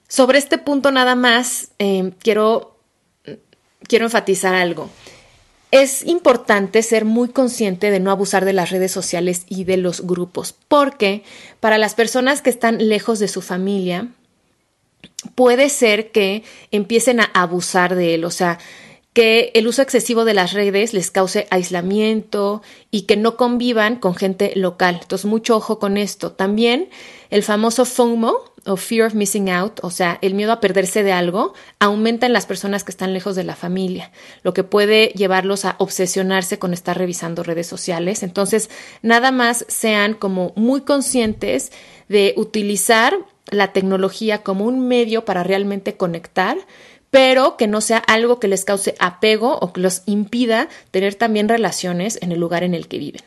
Sobre 0.08 0.38
este 0.38 0.60
punto 0.60 0.91
nada 0.91 1.15
más 1.15 1.71
eh, 1.79 2.13
quiero, 2.19 2.77
quiero 3.88 4.06
enfatizar 4.06 4.53
algo. 4.53 4.91
Es 5.73 6.05
importante 6.05 6.83
ser 6.83 7.03
muy 7.03 7.29
consciente 7.29 7.89
de 7.89 7.99
no 7.99 8.12
abusar 8.12 8.45
de 8.45 8.53
las 8.53 8.69
redes 8.69 8.91
sociales 8.91 9.43
y 9.49 9.63
de 9.63 9.77
los 9.77 10.05
grupos, 10.05 10.53
porque 10.67 11.23
para 11.59 11.79
las 11.79 11.95
personas 11.95 12.43
que 12.43 12.51
están 12.51 12.89
lejos 12.89 13.17
de 13.17 13.27
su 13.27 13.41
familia, 13.41 14.09
puede 15.33 15.69
ser 15.69 16.12
que 16.12 16.43
empiecen 16.69 17.21
a 17.21 17.31
abusar 17.33 17.95
de 17.95 18.13
él, 18.13 18.23
o 18.23 18.29
sea, 18.29 18.59
que 19.13 19.52
el 19.54 19.67
uso 19.67 19.82
excesivo 19.82 20.26
de 20.26 20.34
las 20.34 20.54
redes 20.54 20.93
les 20.93 21.12
cause 21.12 21.47
aislamiento 21.52 22.62
y 22.89 23.04
que 23.04 23.15
no 23.15 23.38
convivan 23.38 23.97
con 23.97 24.15
gente 24.15 24.54
local. 24.56 24.99
Entonces, 25.02 25.26
mucho 25.26 25.56
ojo 25.56 25.78
con 25.80 25.97
esto. 25.97 26.32
También 26.32 26.89
el 27.30 27.43
famoso 27.43 27.86
FOMO, 27.86 28.54
o 28.65 28.78
fear 28.78 29.08
of 29.08 29.13
missing 29.13 29.49
out, 29.49 29.80
o 29.82 29.91
sea, 29.91 30.19
el 30.21 30.36
miedo 30.36 30.52
a 30.52 30.60
perderse 30.60 31.04
de 31.04 31.12
algo, 31.12 31.54
aumenta 31.80 32.26
en 32.26 32.34
las 32.34 32.45
personas 32.45 32.84
que 32.84 32.91
están 32.91 33.13
lejos 33.13 33.36
de 33.36 33.43
la 33.43 33.56
familia, 33.56 34.12
lo 34.41 34.54
que 34.54 34.63
puede 34.63 35.08
llevarlos 35.08 35.65
a 35.65 35.76
obsesionarse 35.80 36.60
con 36.60 36.73
estar 36.73 36.97
revisando 36.97 37.43
redes 37.43 37.67
sociales. 37.67 38.23
Entonces, 38.23 38.69
nada 39.02 39.32
más 39.32 39.65
sean 39.67 40.13
como 40.13 40.54
muy 40.56 40.82
conscientes 40.82 41.71
de 42.08 42.34
utilizar 42.38 43.17
la 43.47 43.73
tecnología 43.73 44.43
como 44.43 44.65
un 44.65 44.88
medio 44.88 45.26
para 45.26 45.43
realmente 45.43 45.97
conectar, 45.97 46.58
pero 47.13 47.58
que 47.58 47.67
no 47.67 47.80
sea 47.80 47.99
algo 47.99 48.39
que 48.39 48.47
les 48.47 48.65
cause 48.65 48.95
apego 48.97 49.60
o 49.60 49.71
que 49.71 49.82
los 49.82 50.02
impida 50.08 50.67
tener 50.89 51.13
también 51.13 51.47
relaciones 51.47 52.17
en 52.23 52.32
el 52.32 52.39
lugar 52.39 52.63
en 52.63 52.73
el 52.73 52.88
que 52.88 52.97
viven. 52.97 53.21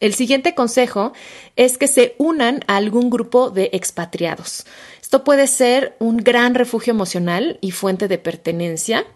El 0.00 0.12
siguiente 0.12 0.56
consejo 0.56 1.12
es 1.54 1.78
que 1.78 1.86
se 1.86 2.16
unan 2.18 2.64
a 2.66 2.74
algún 2.74 3.08
grupo 3.08 3.50
de 3.50 3.70
expatriados. 3.72 4.66
Esto 5.00 5.22
puede 5.22 5.46
ser 5.46 5.94
un 6.00 6.16
gran 6.16 6.56
refugio 6.56 6.90
emocional 6.90 7.58
y 7.60 7.70
fuente 7.70 8.08
de 8.08 8.18
pertenencia, 8.18 9.06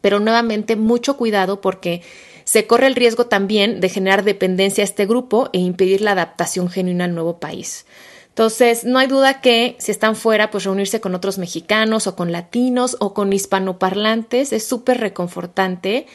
pero 0.00 0.20
nuevamente 0.20 0.76
mucho 0.76 1.16
cuidado 1.16 1.60
porque 1.60 2.02
se 2.44 2.68
corre 2.68 2.86
el 2.86 2.94
riesgo 2.94 3.26
también 3.26 3.80
de 3.80 3.88
generar 3.88 4.22
dependencia 4.22 4.82
a 4.82 4.86
este 4.86 5.06
grupo 5.06 5.50
e 5.52 5.58
impedir 5.58 6.02
la 6.02 6.12
adaptación 6.12 6.70
genuina 6.70 7.06
al 7.06 7.16
nuevo 7.16 7.40
país. 7.40 7.84
Entonces, 8.36 8.84
no 8.84 8.98
hay 8.98 9.06
duda 9.06 9.40
que 9.40 9.76
si 9.78 9.90
están 9.90 10.14
fuera, 10.14 10.50
pues 10.50 10.64
reunirse 10.64 11.00
con 11.00 11.14
otros 11.14 11.38
mexicanos 11.38 12.06
o 12.06 12.16
con 12.16 12.32
latinos 12.32 12.98
o 13.00 13.14
con 13.14 13.32
hispanoparlantes 13.32 14.52
es 14.52 14.66
súper 14.66 15.00
reconfortante 15.00 16.06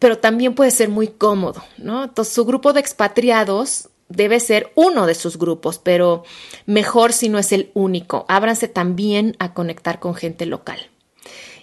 pero 0.00 0.18
también 0.18 0.54
puede 0.54 0.72
ser 0.72 0.88
muy 0.88 1.08
cómodo, 1.08 1.62
¿no? 1.76 2.04
Entonces, 2.04 2.34
su 2.34 2.46
grupo 2.46 2.72
de 2.72 2.80
expatriados 2.80 3.90
debe 4.08 4.40
ser 4.40 4.72
uno 4.74 5.06
de 5.06 5.14
sus 5.14 5.38
grupos, 5.38 5.78
pero 5.78 6.24
mejor 6.64 7.12
si 7.12 7.28
no 7.28 7.38
es 7.38 7.52
el 7.52 7.70
único. 7.74 8.24
Ábranse 8.26 8.66
también 8.66 9.36
a 9.38 9.52
conectar 9.52 10.00
con 10.00 10.14
gente 10.14 10.46
local. 10.46 10.78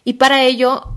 Y 0.03 0.13
para 0.13 0.43
ello, 0.43 0.93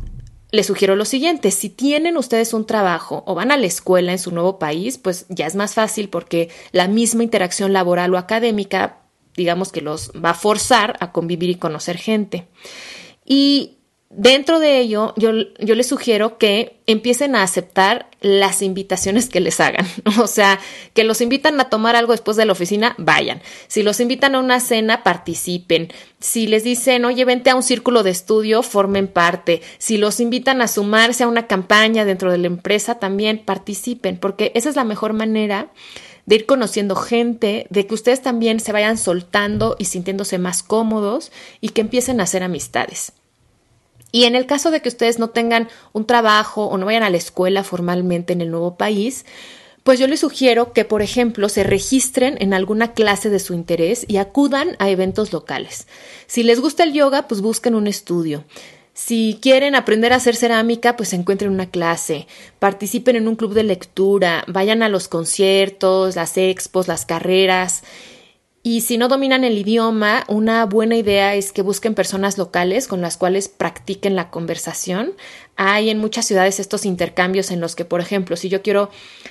les 0.52 0.66
sugiero 0.66 0.96
lo 0.96 1.04
siguiente, 1.04 1.50
si 1.50 1.70
tienen 1.70 2.16
ustedes 2.16 2.54
un 2.54 2.66
trabajo 2.66 3.22
o 3.26 3.34
van 3.34 3.52
a 3.52 3.56
la 3.56 3.66
escuela 3.66 4.12
en 4.12 4.18
su 4.18 4.32
nuevo 4.32 4.58
país, 4.58 4.98
pues 4.98 5.26
ya 5.28 5.46
es 5.46 5.54
más 5.54 5.74
fácil 5.74 6.08
porque 6.08 6.48
la 6.72 6.88
misma 6.88 7.22
interacción 7.22 7.72
laboral 7.72 8.12
o 8.14 8.18
académica, 8.18 8.98
digamos 9.36 9.70
que 9.70 9.80
los 9.80 10.10
va 10.12 10.30
a 10.30 10.34
forzar 10.34 10.96
a 11.00 11.12
convivir 11.12 11.50
y 11.50 11.54
conocer 11.54 11.98
gente. 11.98 12.48
Y 13.24 13.79
Dentro 14.12 14.58
de 14.58 14.80
ello, 14.80 15.14
yo, 15.16 15.30
yo, 15.60 15.74
les 15.76 15.86
sugiero 15.86 16.36
que 16.36 16.80
empiecen 16.86 17.36
a 17.36 17.44
aceptar 17.44 18.10
las 18.20 18.60
invitaciones 18.60 19.28
que 19.28 19.38
les 19.38 19.60
hagan. 19.60 19.86
O 20.20 20.26
sea, 20.26 20.58
que 20.94 21.04
los 21.04 21.20
invitan 21.20 21.60
a 21.60 21.68
tomar 21.68 21.94
algo 21.94 22.10
después 22.10 22.36
de 22.36 22.44
la 22.44 22.50
oficina, 22.50 22.96
vayan. 22.98 23.40
Si 23.68 23.84
los 23.84 24.00
invitan 24.00 24.34
a 24.34 24.40
una 24.40 24.58
cena, 24.58 25.04
participen. 25.04 25.92
Si 26.18 26.48
les 26.48 26.64
dicen, 26.64 27.04
oye, 27.04 27.24
vente 27.24 27.50
a 27.50 27.54
un 27.54 27.62
círculo 27.62 28.02
de 28.02 28.10
estudio, 28.10 28.64
formen 28.64 29.06
parte. 29.06 29.62
Si 29.78 29.96
los 29.96 30.18
invitan 30.18 30.60
a 30.60 30.66
sumarse 30.66 31.22
a 31.22 31.28
una 31.28 31.46
campaña 31.46 32.04
dentro 32.04 32.32
de 32.32 32.38
la 32.38 32.48
empresa, 32.48 32.96
también 32.96 33.38
participen, 33.44 34.18
porque 34.18 34.50
esa 34.56 34.70
es 34.70 34.74
la 34.74 34.84
mejor 34.84 35.12
manera 35.12 35.70
de 36.26 36.34
ir 36.34 36.46
conociendo 36.46 36.96
gente, 36.96 37.68
de 37.70 37.86
que 37.86 37.94
ustedes 37.94 38.22
también 38.22 38.58
se 38.58 38.72
vayan 38.72 38.98
soltando 38.98 39.76
y 39.78 39.84
sintiéndose 39.84 40.38
más 40.38 40.64
cómodos 40.64 41.30
y 41.60 41.68
que 41.68 41.80
empiecen 41.80 42.18
a 42.18 42.24
hacer 42.24 42.42
amistades. 42.42 43.12
Y 44.12 44.24
en 44.24 44.34
el 44.34 44.46
caso 44.46 44.70
de 44.70 44.80
que 44.82 44.88
ustedes 44.88 45.18
no 45.18 45.30
tengan 45.30 45.68
un 45.92 46.06
trabajo 46.06 46.66
o 46.66 46.78
no 46.78 46.86
vayan 46.86 47.02
a 47.02 47.10
la 47.10 47.16
escuela 47.16 47.64
formalmente 47.64 48.32
en 48.32 48.40
el 48.40 48.50
nuevo 48.50 48.76
país, 48.76 49.24
pues 49.82 49.98
yo 49.98 50.06
les 50.06 50.20
sugiero 50.20 50.72
que, 50.72 50.84
por 50.84 51.02
ejemplo, 51.02 51.48
se 51.48 51.64
registren 51.64 52.36
en 52.40 52.52
alguna 52.52 52.92
clase 52.92 53.30
de 53.30 53.38
su 53.38 53.54
interés 53.54 54.04
y 54.08 54.18
acudan 54.18 54.76
a 54.78 54.90
eventos 54.90 55.32
locales. 55.32 55.86
Si 56.26 56.42
les 56.42 56.60
gusta 56.60 56.84
el 56.84 56.92
yoga, 56.92 57.28
pues 57.28 57.40
busquen 57.40 57.74
un 57.74 57.86
estudio. 57.86 58.44
Si 58.92 59.38
quieren 59.40 59.74
aprender 59.74 60.12
a 60.12 60.16
hacer 60.16 60.36
cerámica, 60.36 60.96
pues 60.96 61.14
encuentren 61.14 61.52
una 61.52 61.70
clase, 61.70 62.26
participen 62.58 63.16
en 63.16 63.28
un 63.28 63.36
club 63.36 63.54
de 63.54 63.62
lectura, 63.62 64.44
vayan 64.46 64.82
a 64.82 64.90
los 64.90 65.08
conciertos, 65.08 66.16
las 66.16 66.36
expos, 66.36 66.86
las 66.86 67.06
carreras 67.06 67.82
y 68.62 68.82
si 68.82 68.98
no 68.98 69.08
dominan 69.08 69.42
el 69.42 69.56
idioma, 69.56 70.24
una 70.28 70.66
buena 70.66 70.94
idea 70.94 71.34
es 71.34 71.50
que 71.50 71.62
busquen 71.62 71.94
personas 71.94 72.36
locales 72.36 72.88
con 72.88 73.00
las 73.00 73.16
cuales 73.16 73.48
practiquen 73.48 74.16
la 74.16 74.30
conversación. 74.30 75.14
Hay 75.56 75.88
en 75.88 75.98
muchas 75.98 76.26
ciudades 76.26 76.60
estos 76.60 76.84
intercambios 76.84 77.50
en 77.50 77.60
los 77.60 77.74
que, 77.74 77.86
por 77.86 78.02
ejemplo, 78.02 78.36
si 78.36 78.50
yo 78.50 78.60
quiero 78.60 78.90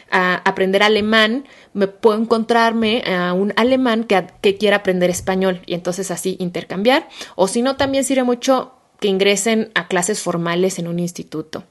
ah, 0.10 0.42
aprender 0.46 0.82
alemán, 0.82 1.46
me 1.74 1.86
puedo 1.86 2.20
encontrarme 2.20 3.04
a 3.06 3.34
un 3.34 3.54
alemán 3.56 4.04
que, 4.06 4.26
que 4.42 4.58
quiera 4.58 4.78
aprender 4.78 5.12
español 5.12 5.62
y 5.68 5.76
entonces 5.76 6.10
así 6.10 6.36
intercambiar. 6.40 7.08
O 7.36 7.48
si 7.48 7.62
no, 7.62 7.76
también 7.76 8.06
sirve 8.06 8.24
mucho 8.24 8.74
que 9.00 9.10
ingresen 9.10 9.70
a 9.76 9.88
clases 9.88 10.22
formales 10.22 10.80
en 10.80 10.88
un 10.88 10.98
instituto. 10.98 11.66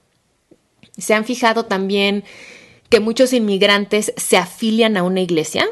¿Se 0.96 1.12
han 1.12 1.24
fijado 1.24 1.64
también 1.64 2.22
que 2.88 3.00
muchos 3.00 3.32
inmigrantes 3.32 4.12
se 4.16 4.36
afilian 4.36 4.96
a 4.96 5.02
una 5.02 5.22
iglesia? 5.22 5.66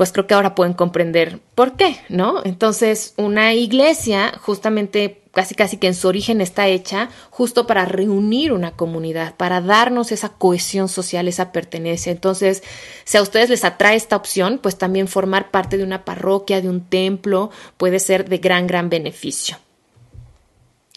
Pues 0.00 0.12
creo 0.12 0.26
que 0.26 0.32
ahora 0.32 0.54
pueden 0.54 0.72
comprender 0.72 1.40
por 1.54 1.76
qué, 1.76 1.94
¿no? 2.08 2.40
Entonces, 2.46 3.12
una 3.18 3.52
iglesia 3.52 4.32
justamente 4.40 5.20
casi 5.30 5.54
casi 5.54 5.76
que 5.76 5.88
en 5.88 5.94
su 5.94 6.08
origen 6.08 6.40
está 6.40 6.68
hecha 6.68 7.10
justo 7.28 7.66
para 7.66 7.84
reunir 7.84 8.54
una 8.54 8.70
comunidad, 8.70 9.34
para 9.36 9.60
darnos 9.60 10.10
esa 10.10 10.30
cohesión 10.30 10.88
social, 10.88 11.28
esa 11.28 11.52
pertenencia. 11.52 12.12
Entonces, 12.12 12.62
si 13.04 13.18
a 13.18 13.22
ustedes 13.22 13.50
les 13.50 13.62
atrae 13.62 13.94
esta 13.94 14.16
opción, 14.16 14.58
pues 14.62 14.78
también 14.78 15.06
formar 15.06 15.50
parte 15.50 15.76
de 15.76 15.84
una 15.84 16.06
parroquia, 16.06 16.62
de 16.62 16.70
un 16.70 16.80
templo, 16.80 17.50
puede 17.76 17.98
ser 17.98 18.26
de 18.26 18.38
gran, 18.38 18.66
gran 18.66 18.88
beneficio. 18.88 19.58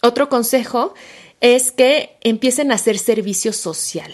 Otro 0.02 0.30
consejo 0.30 0.94
es 1.42 1.74
que 1.74 2.16
empiecen 2.22 2.72
a 2.72 2.76
hacer 2.76 2.98
servicio 2.98 3.52
social. 3.52 4.14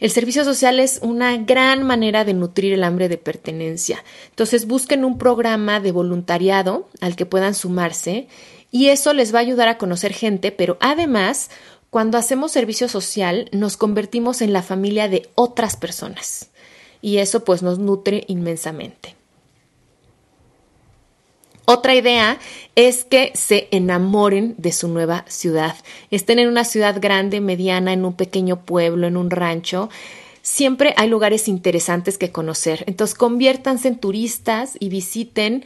El 0.00 0.10
servicio 0.10 0.44
social 0.44 0.80
es 0.80 0.98
una 1.02 1.36
gran 1.36 1.82
manera 1.82 2.24
de 2.24 2.32
nutrir 2.32 2.72
el 2.72 2.84
hambre 2.84 3.10
de 3.10 3.18
pertenencia. 3.18 4.02
Entonces 4.30 4.66
busquen 4.66 5.04
un 5.04 5.18
programa 5.18 5.78
de 5.78 5.92
voluntariado 5.92 6.88
al 7.02 7.16
que 7.16 7.26
puedan 7.26 7.54
sumarse 7.54 8.26
y 8.70 8.88
eso 8.88 9.12
les 9.12 9.34
va 9.34 9.38
a 9.38 9.42
ayudar 9.42 9.68
a 9.68 9.76
conocer 9.76 10.14
gente, 10.14 10.52
pero 10.52 10.78
además, 10.80 11.50
cuando 11.90 12.16
hacemos 12.16 12.50
servicio 12.50 12.88
social, 12.88 13.50
nos 13.52 13.76
convertimos 13.76 14.40
en 14.40 14.54
la 14.54 14.62
familia 14.62 15.08
de 15.08 15.28
otras 15.34 15.76
personas 15.76 16.48
y 17.02 17.18
eso 17.18 17.44
pues 17.44 17.62
nos 17.62 17.78
nutre 17.78 18.24
inmensamente. 18.26 19.19
Otra 21.72 21.94
idea 21.94 22.36
es 22.74 23.04
que 23.04 23.30
se 23.36 23.68
enamoren 23.70 24.56
de 24.58 24.72
su 24.72 24.88
nueva 24.88 25.24
ciudad. 25.28 25.76
Estén 26.10 26.40
en 26.40 26.48
una 26.48 26.64
ciudad 26.64 27.00
grande, 27.00 27.40
mediana, 27.40 27.92
en 27.92 28.04
un 28.04 28.14
pequeño 28.14 28.64
pueblo, 28.64 29.06
en 29.06 29.16
un 29.16 29.30
rancho. 29.30 29.88
Siempre 30.42 30.94
hay 30.96 31.08
lugares 31.08 31.46
interesantes 31.46 32.18
que 32.18 32.32
conocer. 32.32 32.82
Entonces, 32.88 33.14
conviértanse 33.14 33.86
en 33.86 33.98
turistas 33.98 34.72
y 34.80 34.88
visiten 34.88 35.64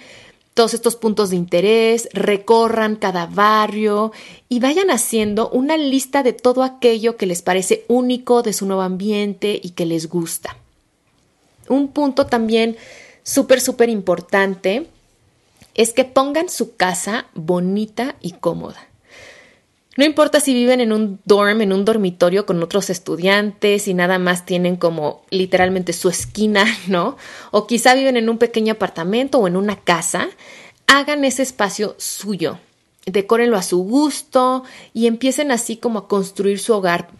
todos 0.52 0.74
estos 0.74 0.94
puntos 0.94 1.30
de 1.30 1.36
interés, 1.36 2.10
recorran 2.12 2.96
cada 2.96 3.24
barrio 3.24 4.12
y 4.50 4.60
vayan 4.60 4.90
haciendo 4.90 5.48
una 5.48 5.78
lista 5.78 6.22
de 6.22 6.34
todo 6.34 6.64
aquello 6.64 7.16
que 7.16 7.24
les 7.24 7.40
parece 7.40 7.86
único 7.88 8.42
de 8.42 8.52
su 8.52 8.66
nuevo 8.66 8.82
ambiente 8.82 9.58
y 9.62 9.70
que 9.70 9.86
les 9.86 10.10
gusta. 10.10 10.54
Un 11.70 11.88
punto 11.88 12.26
también 12.26 12.76
súper, 13.22 13.62
súper 13.62 13.88
importante 13.88 14.86
es 15.74 15.92
que 15.92 16.04
pongan 16.04 16.48
su 16.48 16.76
casa 16.76 17.26
bonita 17.34 18.16
y 18.20 18.32
cómoda. 18.32 18.88
No 19.96 20.04
importa 20.04 20.40
si 20.40 20.54
viven 20.54 20.80
en 20.80 20.92
un 20.92 21.20
dorm, 21.24 21.60
en 21.60 21.72
un 21.72 21.84
dormitorio 21.84 22.46
con 22.46 22.60
otros 22.62 22.90
estudiantes 22.90 23.86
y 23.86 23.94
nada 23.94 24.18
más 24.18 24.44
tienen 24.44 24.76
como 24.76 25.22
literalmente 25.30 25.92
su 25.92 26.08
esquina, 26.08 26.64
¿no? 26.88 27.16
O 27.52 27.66
quizá 27.66 27.94
viven 27.94 28.16
en 28.16 28.28
un 28.28 28.38
pequeño 28.38 28.72
apartamento 28.72 29.38
o 29.38 29.46
en 29.46 29.56
una 29.56 29.76
casa, 29.76 30.28
hagan 30.86 31.24
ese 31.24 31.42
espacio 31.42 31.94
suyo. 31.98 32.58
Decórenlo 33.06 33.56
a 33.56 33.62
su 33.62 33.84
gusto 33.84 34.64
y 34.94 35.06
empiecen 35.06 35.52
así 35.52 35.76
como 35.76 36.00
a 36.00 36.08
construir 36.08 36.58
su 36.58 36.72
hogar. 36.72 37.10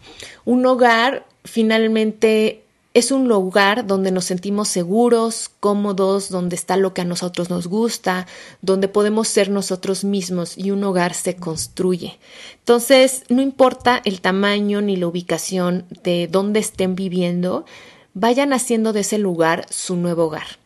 Un 0.43 0.65
hogar 0.65 1.25
finalmente 1.43 2.64
es 2.95 3.11
un 3.11 3.27
lugar 3.27 3.85
donde 3.85 4.09
nos 4.09 4.23
sentimos 4.23 4.69
seguros, 4.69 5.51
cómodos, 5.59 6.29
donde 6.29 6.55
está 6.55 6.77
lo 6.77 6.93
que 6.93 7.01
a 7.01 7.05
nosotros 7.05 7.49
nos 7.49 7.67
gusta, 7.67 8.25
donde 8.61 8.87
podemos 8.87 9.27
ser 9.27 9.49
nosotros 9.49 10.05
mismos 10.05 10.57
y 10.57 10.71
un 10.71 10.81
hogar 10.85 11.13
se 11.13 11.35
construye. 11.35 12.17
Entonces, 12.59 13.23
no 13.27 13.41
importa 13.41 14.01
el 14.05 14.21
tamaño 14.21 14.79
ni 14.79 14.95
la 14.95 15.07
ubicación 15.07 15.85
de 16.05 16.29
dónde 16.31 16.61
estén 16.61 16.95
viviendo, 16.95 17.65
vayan 18.13 18.53
haciendo 18.53 18.93
de 18.93 19.01
ese 19.01 19.17
lugar 19.17 19.65
su 19.69 19.97
nuevo 19.97 20.27
hogar. 20.27 20.57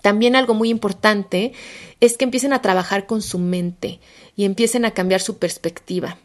También 0.00 0.36
algo 0.36 0.54
muy 0.54 0.70
importante 0.70 1.52
es 2.00 2.16
que 2.16 2.24
empiecen 2.24 2.54
a 2.54 2.62
trabajar 2.62 3.04
con 3.04 3.20
su 3.20 3.38
mente 3.38 4.00
y 4.36 4.46
empiecen 4.46 4.86
a 4.86 4.92
cambiar 4.92 5.20
su 5.20 5.36
perspectiva. 5.36 6.16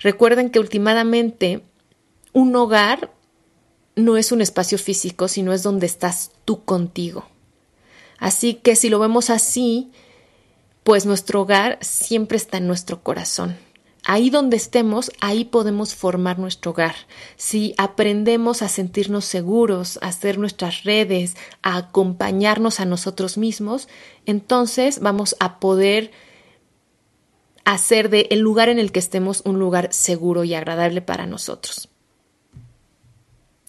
Recuerden 0.00 0.50
que 0.50 0.60
últimamente 0.60 1.62
un 2.34 2.54
hogar 2.54 3.10
no 4.04 4.16
es 4.16 4.32
un 4.32 4.40
espacio 4.40 4.78
físico, 4.78 5.28
sino 5.28 5.52
es 5.52 5.62
donde 5.62 5.86
estás 5.86 6.32
tú 6.44 6.64
contigo. 6.64 7.26
Así 8.18 8.54
que 8.54 8.76
si 8.76 8.90
lo 8.90 8.98
vemos 8.98 9.30
así, 9.30 9.90
pues 10.84 11.06
nuestro 11.06 11.42
hogar 11.42 11.78
siempre 11.80 12.36
está 12.36 12.58
en 12.58 12.66
nuestro 12.66 13.02
corazón. 13.02 13.56
Ahí 14.04 14.30
donde 14.30 14.56
estemos, 14.56 15.10
ahí 15.20 15.44
podemos 15.44 15.94
formar 15.94 16.38
nuestro 16.38 16.70
hogar. 16.70 16.94
Si 17.36 17.74
aprendemos 17.76 18.62
a 18.62 18.68
sentirnos 18.68 19.26
seguros, 19.26 19.98
a 20.02 20.08
hacer 20.08 20.38
nuestras 20.38 20.84
redes, 20.84 21.36
a 21.62 21.76
acompañarnos 21.76 22.80
a 22.80 22.86
nosotros 22.86 23.36
mismos, 23.36 23.88
entonces 24.24 25.00
vamos 25.00 25.36
a 25.38 25.60
poder 25.60 26.12
hacer 27.64 28.08
de 28.08 28.26
el 28.30 28.40
lugar 28.40 28.70
en 28.70 28.78
el 28.78 28.90
que 28.90 28.98
estemos 29.00 29.42
un 29.44 29.58
lugar 29.58 29.92
seguro 29.92 30.44
y 30.44 30.54
agradable 30.54 31.02
para 31.02 31.26
nosotros. 31.26 31.89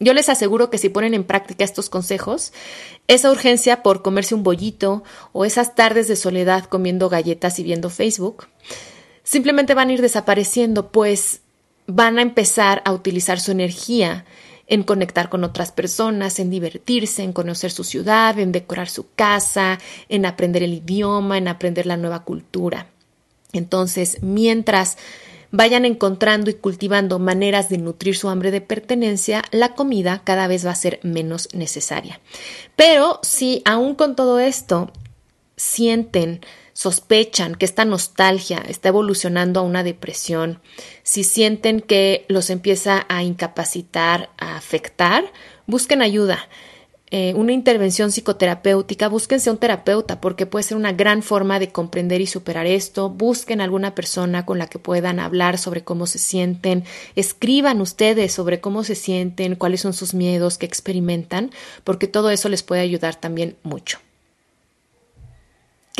Yo 0.01 0.15
les 0.15 0.29
aseguro 0.29 0.71
que 0.71 0.79
si 0.79 0.89
ponen 0.89 1.13
en 1.13 1.23
práctica 1.23 1.63
estos 1.63 1.91
consejos, 1.91 2.53
esa 3.07 3.29
urgencia 3.29 3.83
por 3.83 4.01
comerse 4.01 4.33
un 4.33 4.41
bollito 4.41 5.03
o 5.31 5.45
esas 5.45 5.75
tardes 5.75 6.07
de 6.07 6.15
soledad 6.15 6.63
comiendo 6.65 7.07
galletas 7.07 7.59
y 7.59 7.63
viendo 7.63 7.91
Facebook, 7.91 8.47
simplemente 9.23 9.75
van 9.75 9.89
a 9.89 9.93
ir 9.93 10.01
desapareciendo, 10.01 10.91
pues 10.91 11.41
van 11.85 12.17
a 12.17 12.23
empezar 12.23 12.81
a 12.83 12.93
utilizar 12.93 13.39
su 13.39 13.51
energía 13.51 14.25
en 14.65 14.81
conectar 14.81 15.29
con 15.29 15.43
otras 15.43 15.71
personas, 15.71 16.39
en 16.39 16.49
divertirse, 16.49 17.21
en 17.21 17.31
conocer 17.31 17.69
su 17.69 17.83
ciudad, 17.83 18.39
en 18.39 18.51
decorar 18.51 18.89
su 18.89 19.05
casa, 19.13 19.77
en 20.09 20.25
aprender 20.25 20.63
el 20.63 20.73
idioma, 20.73 21.37
en 21.37 21.47
aprender 21.47 21.85
la 21.85 21.97
nueva 21.97 22.23
cultura. 22.23 22.87
Entonces, 23.53 24.17
mientras 24.23 24.97
vayan 25.51 25.85
encontrando 25.85 26.49
y 26.49 26.55
cultivando 26.55 27.19
maneras 27.19 27.69
de 27.69 27.77
nutrir 27.77 28.15
su 28.15 28.29
hambre 28.29 28.51
de 28.51 28.61
pertenencia, 28.61 29.43
la 29.51 29.75
comida 29.75 30.21
cada 30.23 30.47
vez 30.47 30.65
va 30.65 30.71
a 30.71 30.75
ser 30.75 30.99
menos 31.03 31.49
necesaria. 31.53 32.19
Pero 32.75 33.19
si 33.21 33.61
aún 33.65 33.95
con 33.95 34.15
todo 34.15 34.39
esto 34.39 34.91
sienten, 35.57 36.41
sospechan 36.73 37.55
que 37.55 37.65
esta 37.65 37.85
nostalgia 37.85 38.63
está 38.67 38.89
evolucionando 38.89 39.59
a 39.59 39.63
una 39.63 39.83
depresión, 39.83 40.59
si 41.03 41.23
sienten 41.23 41.81
que 41.81 42.25
los 42.29 42.49
empieza 42.49 43.05
a 43.09 43.23
incapacitar, 43.23 44.29
a 44.37 44.55
afectar, 44.55 45.31
busquen 45.67 46.01
ayuda. 46.01 46.47
Eh, 47.13 47.33
una 47.35 47.51
intervención 47.51 48.09
psicoterapéutica, 48.09 49.09
búsquense 49.09 49.51
un 49.51 49.57
terapeuta 49.57 50.21
porque 50.21 50.45
puede 50.45 50.63
ser 50.63 50.77
una 50.77 50.93
gran 50.93 51.21
forma 51.23 51.59
de 51.59 51.69
comprender 51.69 52.21
y 52.21 52.25
superar 52.25 52.65
esto. 52.65 53.09
Busquen 53.09 53.59
alguna 53.59 53.93
persona 53.93 54.45
con 54.45 54.57
la 54.57 54.67
que 54.67 54.79
puedan 54.79 55.19
hablar 55.19 55.57
sobre 55.57 55.83
cómo 55.83 56.07
se 56.07 56.19
sienten. 56.19 56.85
Escriban 57.17 57.81
ustedes 57.81 58.31
sobre 58.31 58.61
cómo 58.61 58.85
se 58.85 58.95
sienten, 58.95 59.55
cuáles 59.55 59.81
son 59.81 59.91
sus 59.91 60.13
miedos 60.13 60.57
que 60.57 60.65
experimentan, 60.65 61.51
porque 61.83 62.07
todo 62.07 62.29
eso 62.29 62.47
les 62.47 62.63
puede 62.63 62.81
ayudar 62.81 63.15
también 63.15 63.57
mucho. 63.63 63.99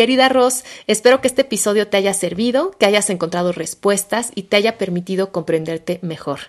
Querida 0.02 0.30
Ross, 0.30 0.64
espero 0.88 1.22
que 1.22 1.28
este 1.28 1.44
episodio 1.44 1.88
te 1.88 1.96
haya 1.96 2.16
servido, 2.16 2.72
que 2.72 2.88
hayas 2.88 3.12
encontrado 3.12 3.52
respuestas 3.52 4.32
y 4.34 4.42
te 4.42 4.58
haya 4.58 4.80
permitido 4.80 5.32
comprenderte 5.32 6.00
mejor. 6.02 6.40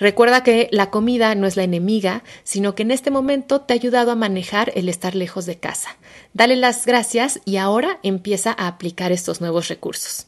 Recuerda 0.00 0.42
que 0.42 0.68
la 0.72 0.90
comida 0.90 1.32
no 1.36 1.46
es 1.46 1.56
la 1.56 1.62
enemiga, 1.62 2.24
sino 2.42 2.74
que 2.74 2.82
en 2.82 2.90
este 2.90 3.12
momento 3.12 3.60
te 3.60 3.74
ha 3.74 3.76
ayudado 3.76 4.10
a 4.10 4.16
manejar 4.16 4.72
el 4.74 4.88
estar 4.88 5.14
lejos 5.14 5.46
de 5.46 5.56
casa. 5.56 5.96
Dale 6.34 6.56
las 6.56 6.84
gracias 6.84 7.38
y 7.44 7.58
ahora 7.58 8.00
empieza 8.02 8.50
a 8.50 8.66
aplicar 8.66 9.12
estos 9.12 9.40
nuevos 9.40 9.68
recursos. 9.68 10.26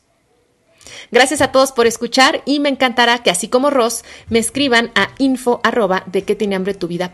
Gracias 1.11 1.40
a 1.40 1.53
todos 1.53 1.72
por 1.72 1.87
escuchar 1.87 2.42
y 2.44 2.61
me 2.61 2.68
encantará 2.68 3.22
que 3.22 3.31
así 3.31 3.48
como 3.48 3.70
Ross 3.70 4.05
me 4.29 4.38
escriban 4.38 4.90
a 4.94 5.09
info 5.18 5.61
arroba 5.64 6.05
de 6.07 6.22
tiene 6.35 6.57
hambre 6.57 6.74
tu 6.74 6.88
vida 6.88 7.12